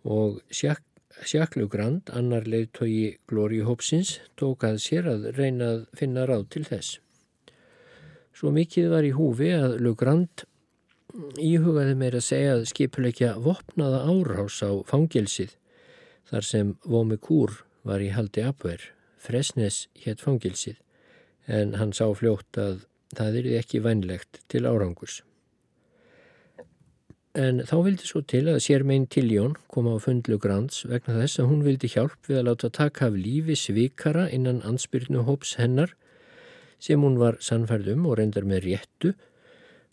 [0.03, 6.49] og Sjaklu Grand, annar leiðtogi Glóri Hópsins, tók að sér að reyna að finna ráð
[6.57, 6.99] til þess.
[8.33, 10.47] Svo mikið var í húfi að Lugrand
[11.37, 15.59] íhugaði meira að segja að skipuleikja vopnaða árás á fangilsið
[16.31, 18.81] þar sem Vómi Kúr var í haldi apver,
[19.21, 20.81] Fresnes hétt fangilsið
[21.47, 25.21] en hann sá fljótt að það er ekki vænlegt til árangurs.
[27.33, 31.49] En þá vildi svo til að sérmein Tiljón koma á fundlu Grants vegna þess að
[31.49, 35.95] hún vildi hjálp við að láta taka af lífi svikara innan ansbyrnu hóps hennar
[36.83, 39.13] sem hún var sannfærd um og reyndar með réttu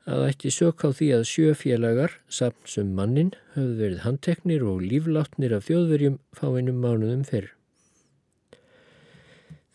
[0.10, 5.54] að ætti sök á því að sjöfélagar samt sem mannin höfðu verið handteknir og lífláttnir
[5.54, 7.52] af þjóðverjum fáinnum mánuðum fyrr.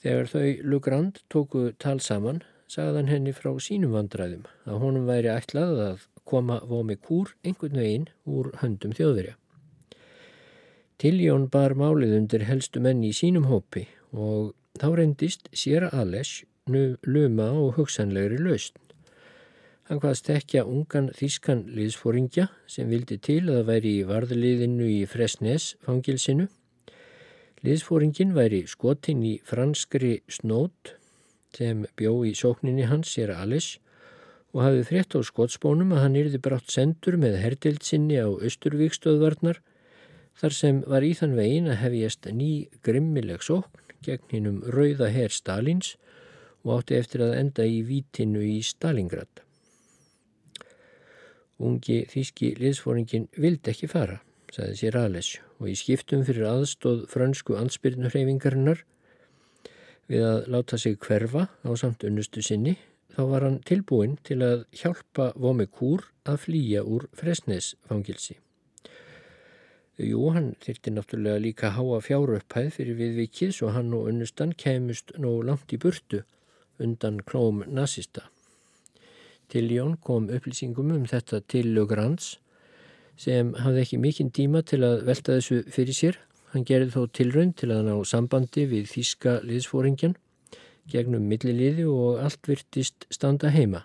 [0.02, 5.78] Þegar þau Lugrand tóku tal saman sagðan henni frá sínum vandræðum að honum væri ætlað
[5.84, 9.36] að koma vomi kúr einhvern veginn úr höndum þjóðverja.
[10.98, 16.34] Tiljón bar málið undir helstu menni í sínum hópi og þá reyndist sér að Ales
[16.42, 18.78] nu luma og hugsanlegri laust.
[19.84, 25.02] Hann hvaðst ekki að ungan þískan liðsfóringja sem vildi til að væri í varðliðinu í
[25.04, 26.46] Fresnes fangilsinu.
[27.64, 30.94] Liðsfóringin væri skotin í franskri snót
[31.54, 33.78] sem bjó í sókninni hans sér Alice
[34.54, 39.60] og hafið frétt á skotspónum að hann yrði brátt sendur með herdildsinni á Östurvíkstöðvarnar
[40.40, 45.32] þar sem var í þann vegin að hefjast ný grimmileg sókn gegn hinnum rauða herr
[45.32, 45.94] Stalins
[46.64, 49.42] og átti eftir að enda í vítinu í Stalingrad.
[51.64, 54.18] Ungi þíski liðsfóringin vildi ekki fara,
[54.52, 58.82] saði sér Ales og í skiptum fyrir aðstóð frönsku ansbyrnurhefingarinnar
[60.10, 62.74] við að láta sig hverfa á samt unnustu sinni
[63.14, 68.40] þá var hann tilbúin til að hjálpa Vomi Kúr að flýja úr Fresnesfangilsi.
[70.02, 75.44] Jú, hann þyrti náttúrulega líka háa fjárupphæð fyrir viðvikið svo hann og unnustan kemust nóg
[75.46, 76.24] langt í burtu
[76.82, 78.28] undan klóm nazista.
[79.48, 82.36] Til Jón kom upplýsingum um þetta til Lögrans
[83.16, 86.20] sem hafði ekki mikinn tíma til að velta þessu fyrir sér.
[86.52, 90.16] Hann gerði þó tilraun til að ná sambandi við þíska liðsfóringjan
[90.90, 93.84] gegnum milliliði og allt virtist standa heima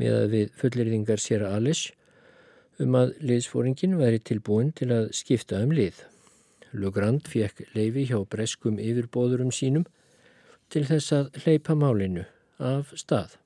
[0.00, 1.92] með að við fullirðingar sér að Alice
[2.82, 6.00] um að liðsfóringin væri tilbúin til að skipta um lið.
[6.74, 9.86] Lugrand fekk leifi hjá breskum yfirbóðurum sínum
[10.74, 12.26] til þess að hleypa málinu
[12.58, 13.38] af stað.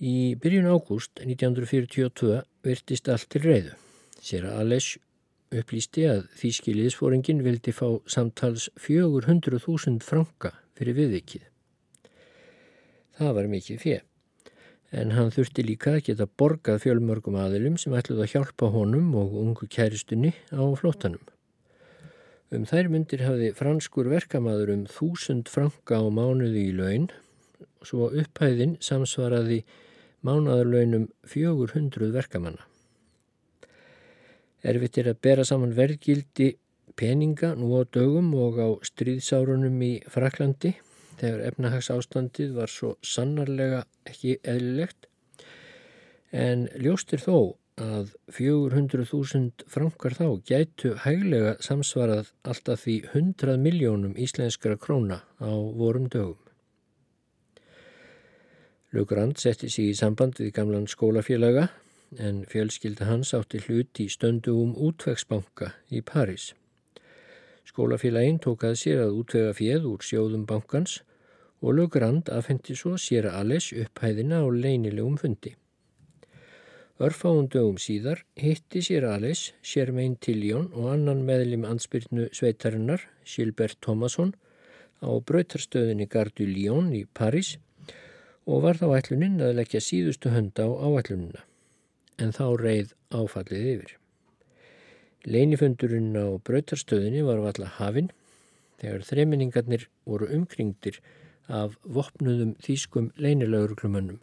[0.00, 3.74] Í byrjun ágúst 1942 virtist allt til reyðu.
[4.20, 5.00] Sér að Alice
[5.50, 11.42] upplýsti að þýski liðsfóringin vildi fá samtals 400.000 franka fyrir viðvikið.
[13.18, 13.98] Það var mikið fjö,
[14.96, 19.36] en hann þurfti líka að geta borgað fjölmörgum aðilum sem ætluð að hjálpa honum og
[19.42, 21.20] ungu kæristunni á flótanum.
[22.50, 27.04] Um þær myndir hafði franskur verkamaður um 1000 franka á mánuði í laun,
[27.86, 29.60] svo upphæðin samsvaraði
[30.26, 32.66] mánadarlaunum 400 verkamanna.
[34.66, 36.50] Erfitt er að bera saman verðgildi
[36.98, 40.74] peninga nú á dögum og á stríðsárunum í Fraklandi
[41.20, 45.06] þegar efnahags ástandið var svo sannarlega ekki eðlilegt.
[46.34, 54.76] En ljóstir þó að 400.000 frankar þá gætu hæglega samsvarað alltaf því 100 miljónum íslenskara
[54.76, 56.38] króna á vorum dögum.
[58.92, 61.68] Lugrand setti sig í samband við gamlan skólafélaga
[62.18, 66.50] en fjölskylda hans átti hlut í stöndugum útvegsbanka í París.
[67.70, 71.00] Skólafélaginn tók að sér að útvega fjöð úr sjóðum bankans
[71.62, 75.54] og Lögrand afhendi svo sér að Alice upphæðina á leinilegum fundi.
[77.00, 84.34] Örfáundögum síðar hitti sér Alice, Sjermein Tiljón og annan meðlim ansbyrnu sveitarinnar, Gilbert Thomasson,
[85.00, 87.54] á bröytarstöðinni Gardu Lyon í París
[88.44, 91.46] og var þá ætluninn að leggja síðustu hönda á áætlunina
[92.20, 93.96] en þá reið áfallið yfir.
[95.24, 98.12] Leinifundurinn á brautarstöðinni var valla hafinn
[98.80, 101.00] þegar þreminningarnir voru umkringdir
[101.48, 104.20] af vopnuðum þýskum leinilauruglumönnum,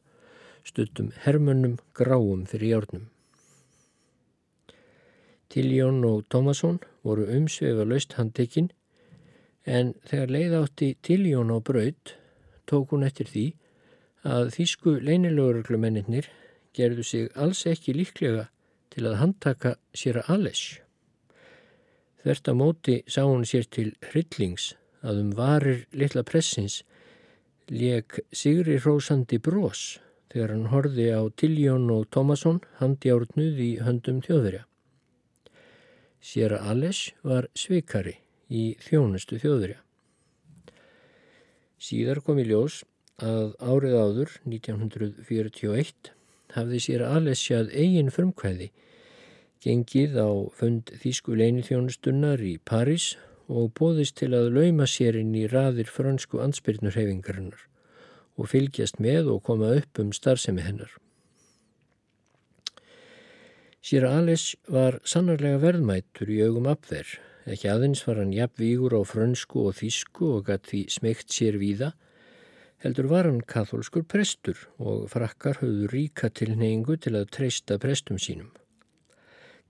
[0.67, 3.05] stuttum hermönnum gráum fyrir járnum.
[5.49, 8.67] Tiljón og Tómasson voru umsvefa laust handtekinn
[9.65, 12.17] en þegar leið átti Tiljón á braut
[12.67, 13.45] tók hún eftir því
[14.27, 16.27] að þýsku leinilauruglumennir
[16.75, 18.49] gerðu sig alls ekki líklega
[18.91, 20.61] til að handtaka sér að alles.
[22.23, 24.73] Þvert að móti sá hún sér til hryllings
[25.05, 26.81] að um varir litla pressins
[27.71, 29.97] leik Sigri Rósandi Brós
[30.31, 34.63] þegar hann horfi á Tiljón og Tómasson handi árnuð í höndum þjóðverja.
[36.19, 38.17] Sér að alles var svikari
[38.49, 39.79] í þjónustu þjóðverja.
[41.77, 42.81] Síðar kom í ljós
[43.21, 46.11] að árið áður, 1941,
[46.55, 48.71] hafði sér alessjað eigin frumkvæði,
[49.63, 53.15] gengið á fund Þísku leinithjónustunnar í París
[53.47, 57.63] og bóðist til að lauma sér inn í raðir fransku ansbyrnurhefingarinnar
[58.37, 60.91] og fylgjast með og koma upp um starfsemi hennar.
[63.87, 67.07] Sér Alice var sannarlega verðmættur í augum apver.
[67.47, 71.93] Ekki aðeins var hann jafnvígur á frönsku og þísku og gætt því smegt sér víða.
[72.83, 78.51] Heldur var hann katholskur prestur og frakkar höfðu ríka tilneyingu til að treysta prestum sínum.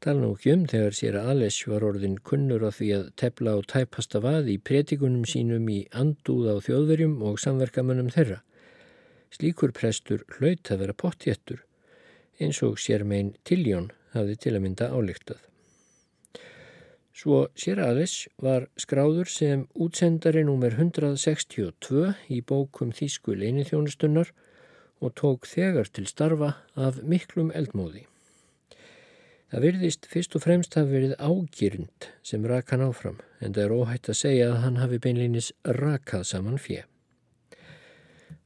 [0.01, 3.69] Tala nú ekki um þegar að Ales var orðin kunnur á því að tepla og
[3.69, 8.41] tæpasta vað í pretikunum sínum í andúð á þjóðverjum og samverkamönnum þeirra.
[9.33, 11.63] Slíkur prestur hlaut að vera pottjettur
[12.39, 15.39] eins og sér megin Tiljón hafði til að mynda álíktað.
[17.17, 20.75] Svo sér Ales var skráður sem útsendari nr.
[20.77, 24.29] 162 í bókum Þísku leinithjónustunnar
[25.01, 28.05] og tók þegar til starfa af miklum eldmóði.
[29.47, 33.75] Það virðist fyrst og fremst hafi verið ágyrnd sem rak hann áfram en það er
[33.79, 35.49] óhætt að segja að hann hafi beinleinis
[35.79, 36.83] rakað saman fjö.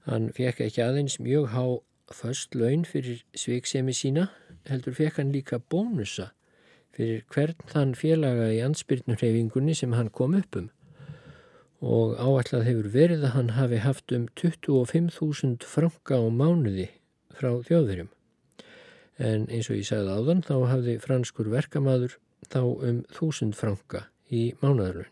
[0.09, 1.65] Hann fekk ekki aðeins mjög há
[2.11, 4.29] först laun fyrir sveiksemi sína,
[4.69, 6.31] heldur fekk hann líka bónusa
[6.95, 10.69] fyrir hvern þann félaga í ansbyrnurhefingunni sem hann kom upp um
[11.81, 16.89] og áallad hefur verið að hann hafi haft um 25.000 franka á mánuði
[17.33, 18.11] frá þjóðverjum
[19.29, 22.17] en eins og ég sagði áðan þá hafði franskur verkamaður
[22.49, 25.09] þá um þúsund franka í mánadarlaun.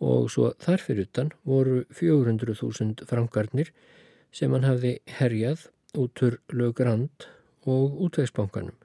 [0.00, 3.72] Og svo þarfir utan voru 400.000 frankarnir
[4.32, 5.66] sem hann hafði herjað
[5.98, 7.26] útur lögrand
[7.68, 8.76] og útvegsbankanum.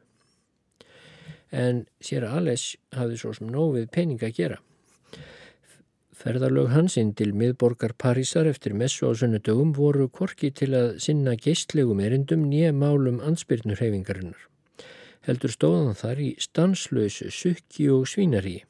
[1.55, 2.63] En sér að Ales
[2.95, 4.57] hafði svo sem nófið peninga að gera.
[6.15, 11.99] Ferðarlög hansinn til miðborgar Parísar eftir messu á sunnudögum voru korki til að sinna geistlegum
[12.01, 14.39] erindum nýja málum ansbyrnurhefingarinnar.
[15.27, 18.63] Heldur stóðan þar í stanslösu sukki og svínari.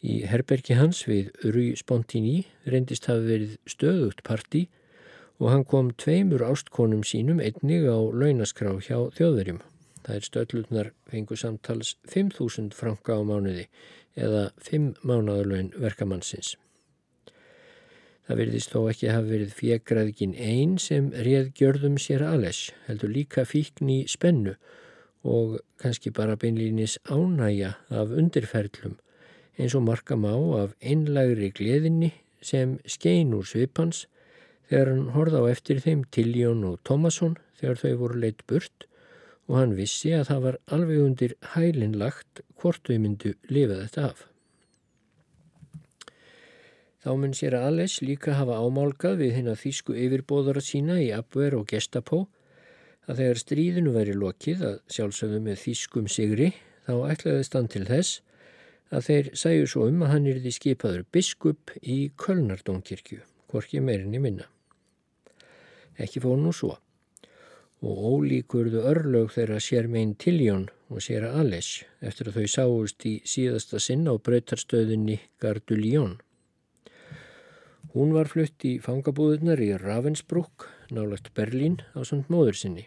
[0.00, 4.62] Í herbergi hans við Rui Spontini reyndist hafi verið stöðugt parti
[5.40, 9.60] og hann kom tveimur ástkonum sínum einnig á launaskrá hjá þjóðverjum.
[10.00, 13.66] Það er stöðlutnar fengu samtals 5.000 franka á mánuði
[14.16, 16.54] eða fimm mánadarlaun verkamannsins.
[18.24, 23.44] Það verðist þó ekki hafa verið fjegraðgin einn sem réð gjörðum sér aðles, heldur líka
[23.44, 24.56] fíkn í spennu
[25.28, 28.96] og kannski bara beinlýnis ánægja af undirferðlum
[29.60, 34.06] eins og marka má af einlægri gleðinni sem skein úr svipans
[34.70, 38.86] þegar hann horða á eftir þeim Tiljón og Tómasson þegar þau voru leitt burt
[39.50, 44.04] og hann vissi að það var alveg undir hælinn lagt hvort þau myndu lifa þetta
[44.08, 44.26] af.
[47.00, 51.08] Þá mun sér að Ales líka hafa ámálgað við hinn að þýsku yfirbóðara sína í
[51.16, 52.26] Abver og Gestapó
[53.08, 56.50] að þegar stríðinu væri lokið að sjálfsögðu með þýskum sigri
[56.86, 58.20] þá ætlaðist hann til þess
[58.90, 63.20] að þeir sæju svo um að hann erði skipaður biskup í Kölnardónkirkju,
[63.50, 64.46] hvorki meirinni minna.
[66.00, 66.76] Ekki fór nú svo
[67.80, 71.70] og ólíkurðu örlög þeirra sér meginn Tiljón og sér að Ales
[72.04, 76.18] eftir að þau sáust í síðasta sinn á brautarstöðinni Garduljón.
[77.94, 82.86] Hún var flutt í fangabúðunar í Ravensbrück, nálagt Berlín, á samt móður sinni.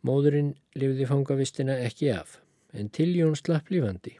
[0.00, 2.38] Móðurinn lifði fangavistina ekki af,
[2.72, 4.16] en Tiljón slapp lífandi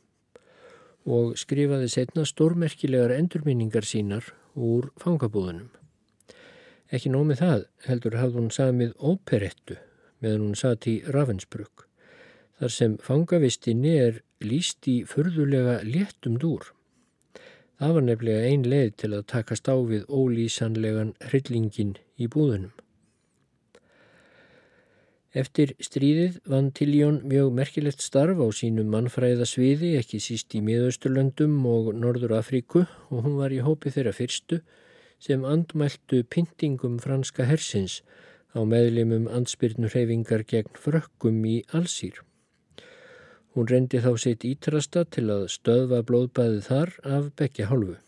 [1.05, 5.71] og skrifaði setna stórmerkilegar endurminningar sínar úr fangabúðunum.
[6.95, 9.77] Ekki nómið það heldur hafði hún samið óperettu
[10.23, 11.89] meðan hún satt í Ravensbrück
[12.61, 16.71] þar sem fangavistinni er líst í förðulega léttum dúr.
[17.81, 22.73] Það var nefnilega ein leið til að takast á við ólýsanlegan hryllingin í búðunum.
[25.35, 31.91] Eftir stríðið vann Tiljón mjög merkilegt starf á sínum mannfræðasviði ekki síst í miðausturlöndum og
[31.99, 34.61] Norður Afríku og hún var í hópi þeirra fyrstu
[35.19, 37.99] sem andmæltu pyntingum franska hersins
[38.55, 42.23] á meðlimum ansbyrnurhefingar gegn frökkum í allsýr.
[43.59, 48.04] Hún reyndi þá sitt ítrasta til að stöðva blóðbæðið þar af begja hálfu.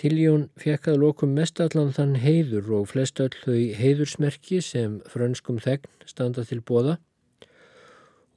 [0.00, 6.08] Tiljón fekk að lokum mestallan þann heiður og flest öll þau heiðursmerki sem frönskum þegn
[6.10, 6.96] standa til bóða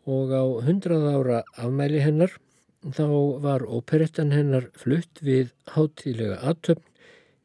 [0.07, 2.37] og á hundrað ára afmæli hennar
[2.85, 3.07] þá
[3.43, 6.85] var óperettan hennar flutt við hátíðlega aðtöfn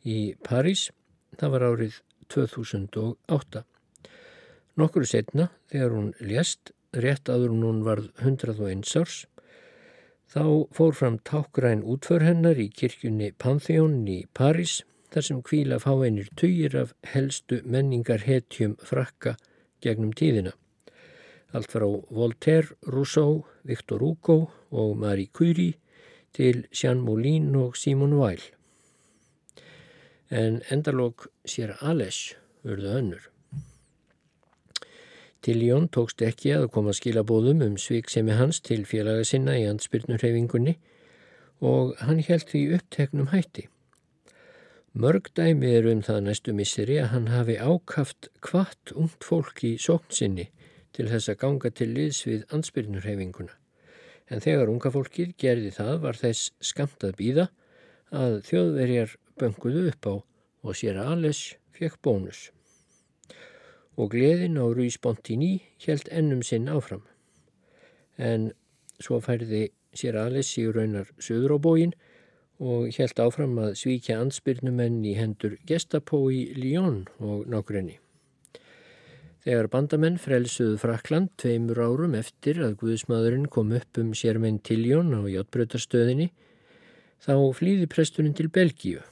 [0.05, 0.91] í París,
[1.39, 1.99] það var árið
[2.33, 3.65] 2008.
[4.81, 9.25] Nokkru setna, þegar hún lést, rétt aður hún varð 101 árs,
[10.33, 14.79] þá fór fram tákgræn útför hennar í kirkjunni Pantheon í París,
[15.13, 19.37] þar sem kvíla fáeinir tugir af helstu menningar hetjum frakka
[19.85, 20.55] gegnum tíðina.
[21.53, 24.39] Allt frá Voltaire, Rousseau, Victor Hugo
[24.71, 25.77] og Marie Curie
[26.33, 28.41] til Jean Moulin og Simon Weil
[30.33, 32.33] en endalók sér Ales
[32.65, 33.32] urðu önnur.
[35.43, 40.77] Tiljón tókst ekki að koma skilabóðum um sviksemi hans til félaga sinna í ansbyrnurhefingunni
[41.67, 43.65] og hann held því uppteknum hætti.
[44.95, 49.73] Mörg dæmi er um það næstu misseri að hann hafi ákaft kvart ungt fólk í
[49.83, 50.47] sóknsinni
[50.95, 53.59] til þess að ganga til liðs við ansbyrnurhefinguna.
[54.31, 57.51] En þegar unga fólkið gerði það var þess skamt að býða
[58.15, 60.15] að þjóðverjar bönguðu upp á
[60.63, 62.53] og sér aðles fekk bónus
[63.97, 65.53] og gleðin á Rúi Spontini
[65.85, 67.03] held ennum sinn áfram.
[68.17, 68.53] En
[69.03, 71.95] svo færði sér aðlis í raunar söður á bógin
[72.63, 77.99] og held áfram að svíkja ansbyrnumenn í hendur Gestapo í Lyon og nákrenni.
[79.43, 85.27] Þegar bandamenn frelsuðu Frakland tveimur árum eftir að Guðsmaðurinn kom upp um sérmenn Tiljón á
[85.27, 86.29] Játbrötarstöðinni
[87.27, 89.03] þá flýði presturinn til Belgíu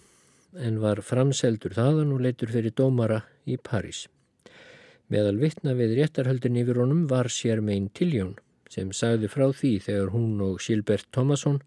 [0.55, 4.07] en var framseldur þaðan og leitur fyrir dómara í París.
[5.11, 8.37] Meðal vittna við réttarhöldin yfir honum var Sérmein Tiljón
[8.71, 11.59] sem sagði frá því þegar hún og Silbert Thomasson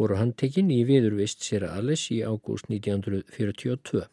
[0.00, 4.06] voru handtekinn í viðurvist sér aðlis í ágúst 1942.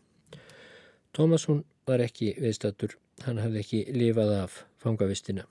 [1.16, 5.48] Thomasson var ekki viðstatur, hann hafði ekki lifað af fangavistina.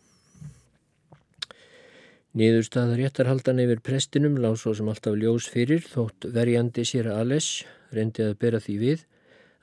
[2.37, 7.65] Niðurstaðar réttarhaldan yfir prestinum lág svo sem alltaf ljós fyrir þótt verjandi sér aðlis
[7.97, 9.09] reyndi að bera því við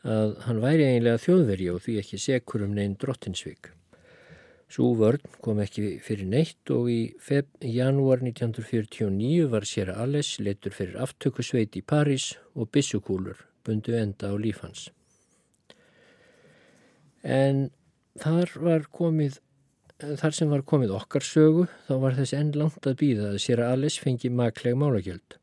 [0.05, 3.71] að hann væri eiginlega þjóðveri og því ekki sekur um neinn drottinsvík.
[4.67, 7.13] Sú vörn kom ekki fyrir neitt og í
[7.63, 14.35] janúar 1949 var sér Aless letur fyrir aftökusveit í París og bissukúlur bundu enda á
[14.35, 14.89] lífhans.
[17.23, 17.69] En
[18.19, 18.51] þar,
[18.91, 19.39] komið,
[20.03, 23.63] þar sem var komið okkar sögu þá var þess enn langt að býða að sér
[23.63, 25.39] Aless fengi makleg málagjöld.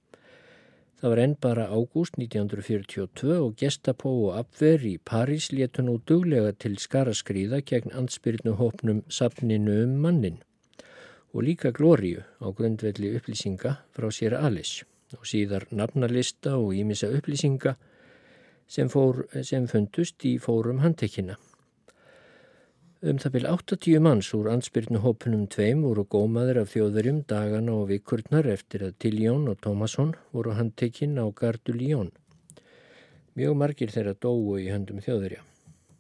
[1.05, 6.55] Það var enn bara ágúst 1942 og Gestapo og Abver í París letu nú duglega
[6.57, 10.39] til skaraskríða gegn ansbyrnu hópnum safninu um mannin
[11.35, 17.77] og líka glóriu á grundvelli upplýsinga frá sér Alice og síðar nafnarlista og ímissa upplýsinga
[18.67, 21.37] sem, fór, sem fundust í fórum handtekina.
[23.05, 27.91] Um það byrj 80 manns úr ansbyrnu hópunum tveim voru gómaður af þjóðverjum dagana og
[27.91, 32.15] vikurnar eftir að Tiljón og Tómasson voru handtekinn á Gardu Líón.
[33.37, 35.43] Mjög margir þeirra dóu í höndum þjóðverja.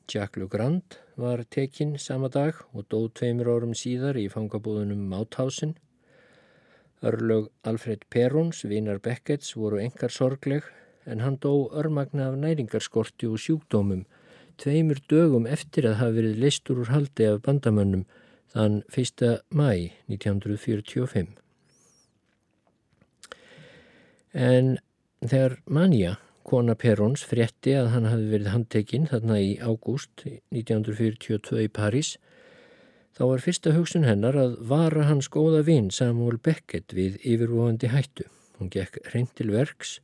[0.09, 5.77] Jack Legrand var tekinn sama dag og dó tveimur árum síðar í fangabúðunum Mauthausen.
[7.05, 10.73] Örlög Alfred Perons, vinar Beckett's, voru engar sorgleg
[11.05, 14.07] en hann dó örmagna af næringarskorti og sjúkdómum
[14.61, 18.05] tveimur dögum eftir að hafa verið leistur úr haldi af bandamönnum
[18.55, 19.25] þann 1.
[19.51, 19.71] mæ
[20.11, 21.35] 1945.
[24.35, 24.77] En
[25.23, 31.71] þegar Manja, kona Perons, frétti að hann hafi verið handtekinn þarna í ágúst 1942 í
[31.71, 32.17] París,
[33.15, 38.27] þá var fyrsta hugsun hennar að vara hans góða vinn Samuel Beckett við yfirvofandi hættu.
[38.59, 40.01] Hún gekk reynd til verks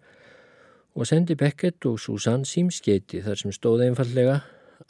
[0.95, 4.41] og sendi Beckett og Susanne símskeiti þar sem stóð einfallega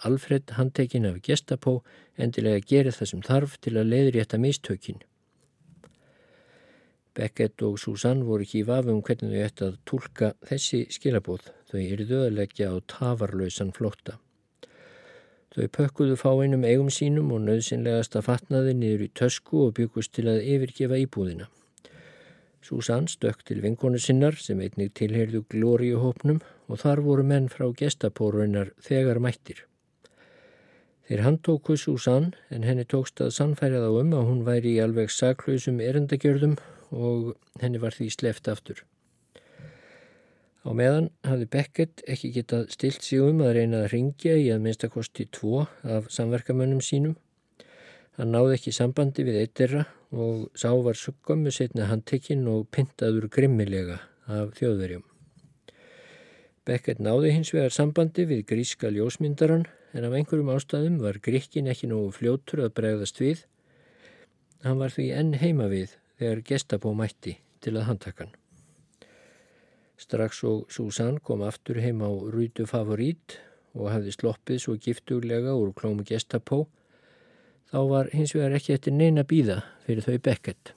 [0.06, 1.80] Alfred handtekinn af gestapó
[2.16, 5.02] endilega gerir það sem þarf til að leiðrétta mistökin.
[7.14, 11.80] Beckett og Susanne voru ekki í vafum hvernig þau ætti að tólka þessi skilabóð þau
[11.82, 14.16] eru döðalegja á tafarlausan flótta.
[15.50, 20.44] Þau pökkuðu fáinnum eigum sínum og nöðsynlegasta fatnaði niður í tösku og byggust til að
[20.46, 21.50] yfirgefa íbúðina.
[22.60, 28.74] Susann stökk til vinkonu sinnar sem einnig tilherðu glóriuhópnum og þar voru menn frá gestapóruinnar
[28.84, 29.64] þegar mættir.
[31.08, 35.10] Þeir handtóku Susann en henni tókst að sannfæra þá um að hún væri í alveg
[35.10, 36.54] saklausum erendagjörðum
[36.90, 37.32] og
[37.62, 38.84] henni var því sleft aftur.
[40.60, 44.62] Á meðan hafði Beckett ekki getað stilt sig um að reyna að ringja í að
[44.66, 47.16] minnstakosti tvo af samverkamönnum sínum.
[48.20, 53.94] Hann náði ekki sambandi við eittirra og sá var skömmu setna handtekinn og pintaður grimmilega
[54.28, 55.06] af þjóðverjum.
[56.68, 59.64] Beckett náði hins vegar sambandi við gríska ljósmyndaran
[59.96, 63.40] en af einhverjum ástæðum var gríkin ekki nógu fljótur að bregðast við.
[64.66, 68.34] Hann var því enn heima við þegar gestapó mætti til að handtakan.
[69.96, 73.38] Strax og Susann kom aftur heim á Rútu Favorít
[73.72, 76.66] og hafði sloppið svo giftuglega úr klómu gestapó
[77.70, 80.72] þá var hins vegar ekki eftir neina býða fyrir þau Beckett.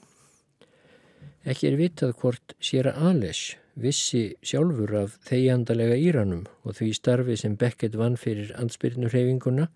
[1.44, 3.42] Ekki er vitað hvort að Ales
[3.74, 9.66] vissi sjálfur af þeigjandalega Íranum og því starfi sem Beckett vann fyrir ansbyrnurheyfinguna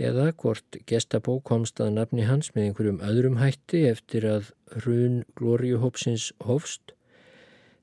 [0.00, 6.32] eða hvort Gestapo komst að nafni hans með einhverjum öðrum hætti eftir að hrun glóriuhópsins
[6.48, 6.96] hófst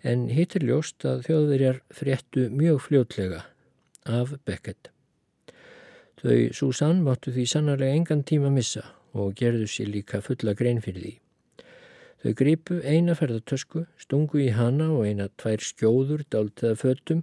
[0.01, 3.43] en hittir ljóst að þjóðverjar fréttu mjög fljótlega
[4.09, 4.89] af Beckett.
[6.19, 8.81] Þau Susann máttu því sannarlega engan tíma missa
[9.15, 11.13] og gerðu sér líka fulla grein fyrir því.
[12.19, 17.21] Þau gripu eina ferðartösku, stungu í hana og eina tvær skjóður dáltaða föttum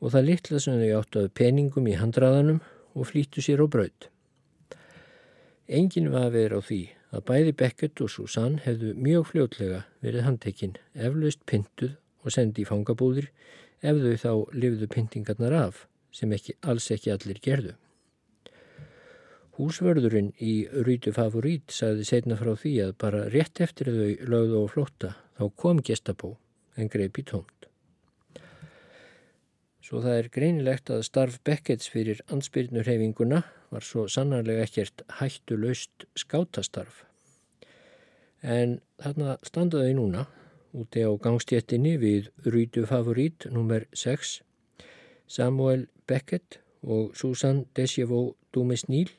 [0.00, 2.62] og það litla sem þau áttu að peningum í handraðanum
[2.96, 4.08] og flýttu sér á braut.
[5.68, 6.80] Engin var að vera á því
[7.12, 12.68] að bæði Beckett og Susann hefðu mjög fljótlega verið handtekinn, eflaust pyntuð og sendi í
[12.68, 13.28] fangabúðir
[13.84, 17.76] ef þau þá lifðu pyntingarnar af, sem ekki, alls ekki allir gerðu.
[19.52, 24.70] Húsvörðurinn í Rýtu Favorít sagði setna frá því að bara rétt eftir þau lögðu og
[24.72, 26.30] flótta þá kom gestabó
[26.80, 27.66] en greip í tómt.
[29.84, 33.42] Svo það er greinilegt að starf Beckets fyrir ansbyrnurhefinguna
[33.74, 37.02] var svo sannarlega ekkert hættu laust skátastarf.
[38.40, 40.22] En þarna standaði núna
[40.72, 43.84] úti á gangstjettinni við Rýtu Favorít nr.
[43.92, 44.38] 6
[45.28, 49.12] Samuel Beckett og Susan Desjevó Dumisníl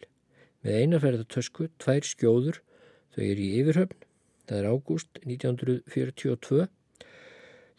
[0.63, 2.61] með einaferðartösku, tvær skjóður,
[3.15, 4.05] þau eru í yfirhöfn,
[4.47, 6.67] það er ágúst 1942,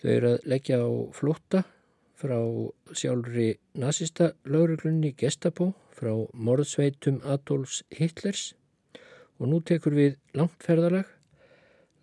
[0.03, 1.65] þau eru að leggja á flotta
[2.25, 2.39] frá
[2.95, 3.49] sjálfri
[3.81, 8.53] nazista lauruglunni Gestapo, frá morðsveitum Adolfs Hitlers.
[9.41, 11.09] Og nú tekur við langt ferðalag,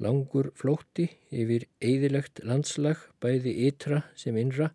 [0.01, 4.71] langur flótti yfir eðilegt landslag bæði ytra sem innra,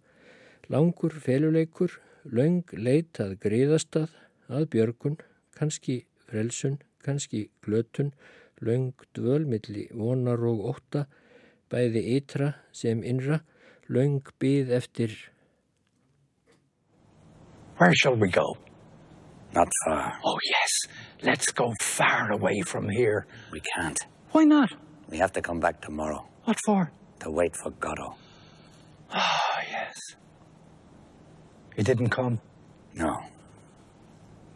[0.72, 4.10] langur feluleikur, laung leit að greiðastað,
[4.46, 5.18] að björgun,
[5.56, 8.12] kannski frelsun, kannski glötun,
[8.60, 11.06] laung dvölmilli vonar og ótta,
[11.72, 13.40] bæði ytra sem innra,
[13.88, 15.16] laung byð eftir.
[17.78, 18.56] Where shall we go?
[19.54, 20.12] Not far.
[20.24, 20.72] Oh, yes.
[21.22, 23.26] Let's go far away from here.
[23.52, 23.98] We can't.
[24.32, 24.70] Why not?
[25.10, 26.90] We have to come back tomorrow What for?
[27.20, 28.14] to wait for Godot.
[29.10, 29.94] Ah, yes.
[31.76, 32.40] He didn't come.
[32.94, 33.12] No.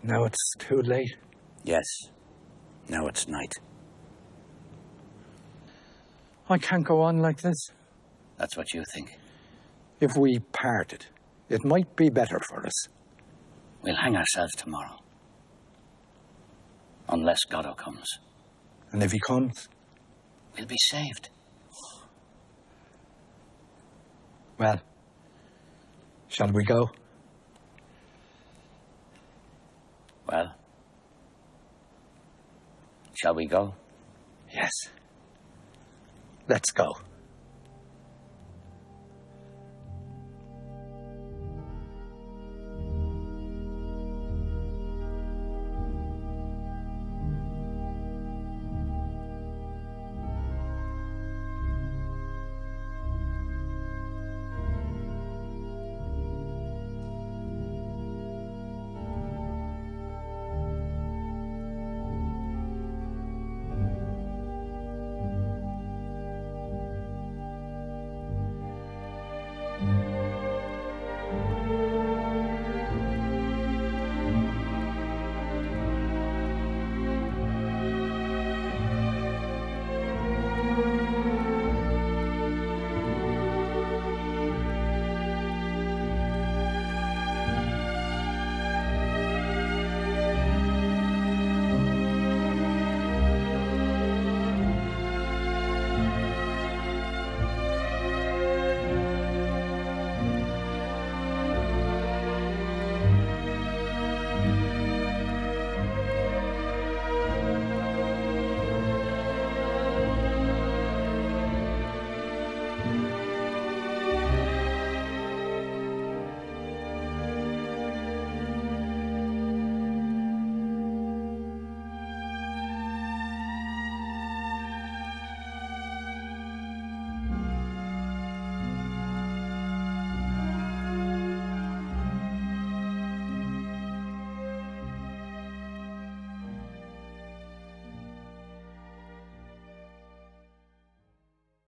[0.02, 1.16] Now it's too late.
[1.64, 1.84] Yes.
[2.88, 3.52] Now it's night.
[6.48, 7.70] I can't go on like this.
[8.38, 9.18] That's what you think.
[10.00, 11.06] If we parted,
[11.48, 12.88] it might be better for us.
[13.82, 14.96] We'll hang ourselves tomorrow.
[17.08, 18.06] Unless Godot comes.
[18.92, 19.68] And if he comes,
[20.56, 21.30] We'll be saved.
[24.58, 24.80] well,
[26.28, 26.90] shall we go?
[30.30, 30.54] Well.
[33.14, 33.74] Shall we go?
[34.54, 34.70] Yes.
[36.48, 36.96] Let's go.